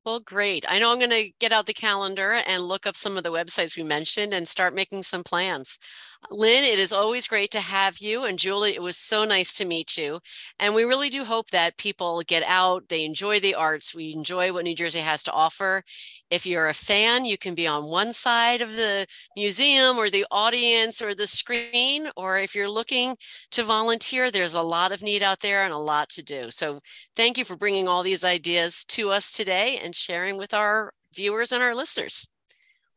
Well, 0.06 0.20
great. 0.20 0.66
I 0.68 0.78
know 0.78 0.92
I'm 0.92 1.00
going 1.00 1.10
to 1.10 1.32
get 1.40 1.52
out 1.52 1.66
the 1.66 1.74
calendar 1.74 2.34
and 2.34 2.68
look 2.68 2.86
up 2.86 2.96
some 2.96 3.18
of 3.18 3.24
the 3.24 3.32
websites 3.32 3.76
we 3.76 3.82
mentioned 3.82 4.34
and 4.34 4.48
start 4.48 4.76
making 4.76 5.02
some 5.02 5.24
plans. 5.24 5.80
Lynne, 6.30 6.64
it 6.64 6.80
is 6.80 6.94
always 6.94 7.28
great 7.28 7.52
to 7.52 7.60
have 7.60 7.98
you. 8.00 8.24
And 8.24 8.40
Julie, 8.40 8.76
it 8.76 8.82
was 8.82 8.98
so 8.98 9.26
nice 9.26 9.54
to 9.54 9.66
meet 9.66 9.98
you. 9.98 10.20
And 10.60 10.74
we 10.74 10.84
really 10.84 11.10
do 11.10 11.24
hope 11.24 11.50
that 11.50 11.78
people 11.78 12.22
get 12.28 12.44
out, 12.48 12.90
they 12.90 13.06
enjoy 13.06 13.40
the 13.40 13.56
arts, 13.56 13.96
we 13.96 14.14
enjoy 14.14 14.52
what 14.52 14.64
New 14.64 14.76
Jersey 14.76 15.00
has 15.00 15.24
to 15.24 15.32
offer. 15.32 15.84
If 16.30 16.46
you're 16.46 16.68
a 16.68 16.74
fan, 16.74 17.26
you 17.26 17.38
can 17.38 17.56
be 17.56 17.68
on 17.68 17.86
one 17.86 18.14
side 18.14 18.62
of 18.62 18.72
the 18.76 19.06
museum 19.36 19.98
or 19.98 20.10
the 20.10 20.26
audience 20.32 21.02
or 21.02 21.14
the 21.16 21.28
screen. 21.28 22.10
Or 22.16 22.40
if 22.40 22.56
you're 22.56 22.70
looking 22.70 23.16
to 23.52 23.64
volunteer, 23.64 24.32
there's 24.32 24.56
a 24.56 24.62
lot 24.62 24.92
of 24.92 25.02
need 25.02 25.24
out 25.24 25.42
there 25.42 25.64
and 25.64 25.74
a 25.74 25.78
lot 25.78 26.10
to 26.10 26.24
do. 26.24 26.50
So 26.52 26.80
thank 27.16 27.38
you 27.38 27.46
for 27.46 27.56
bringing 27.56 27.88
all 27.88 28.04
these 28.04 28.24
ideas 28.24 28.84
to 28.86 29.10
us 29.10 29.32
today 29.32 29.80
and 29.84 29.96
sharing 29.96 30.38
with 30.38 30.54
our 30.54 30.94
viewers 31.14 31.52
and 31.52 31.64
our 31.64 31.76
listeners. 31.76 32.30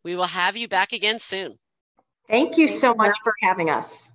We 0.02 0.16
will 0.16 0.24
have 0.24 0.56
you 0.56 0.68
back 0.68 0.92
again 0.92 1.18
soon. 1.18 1.58
Thank 2.28 2.58
you 2.58 2.66
so 2.66 2.94
much 2.94 3.16
for 3.22 3.34
having 3.42 3.70
us. 3.70 4.12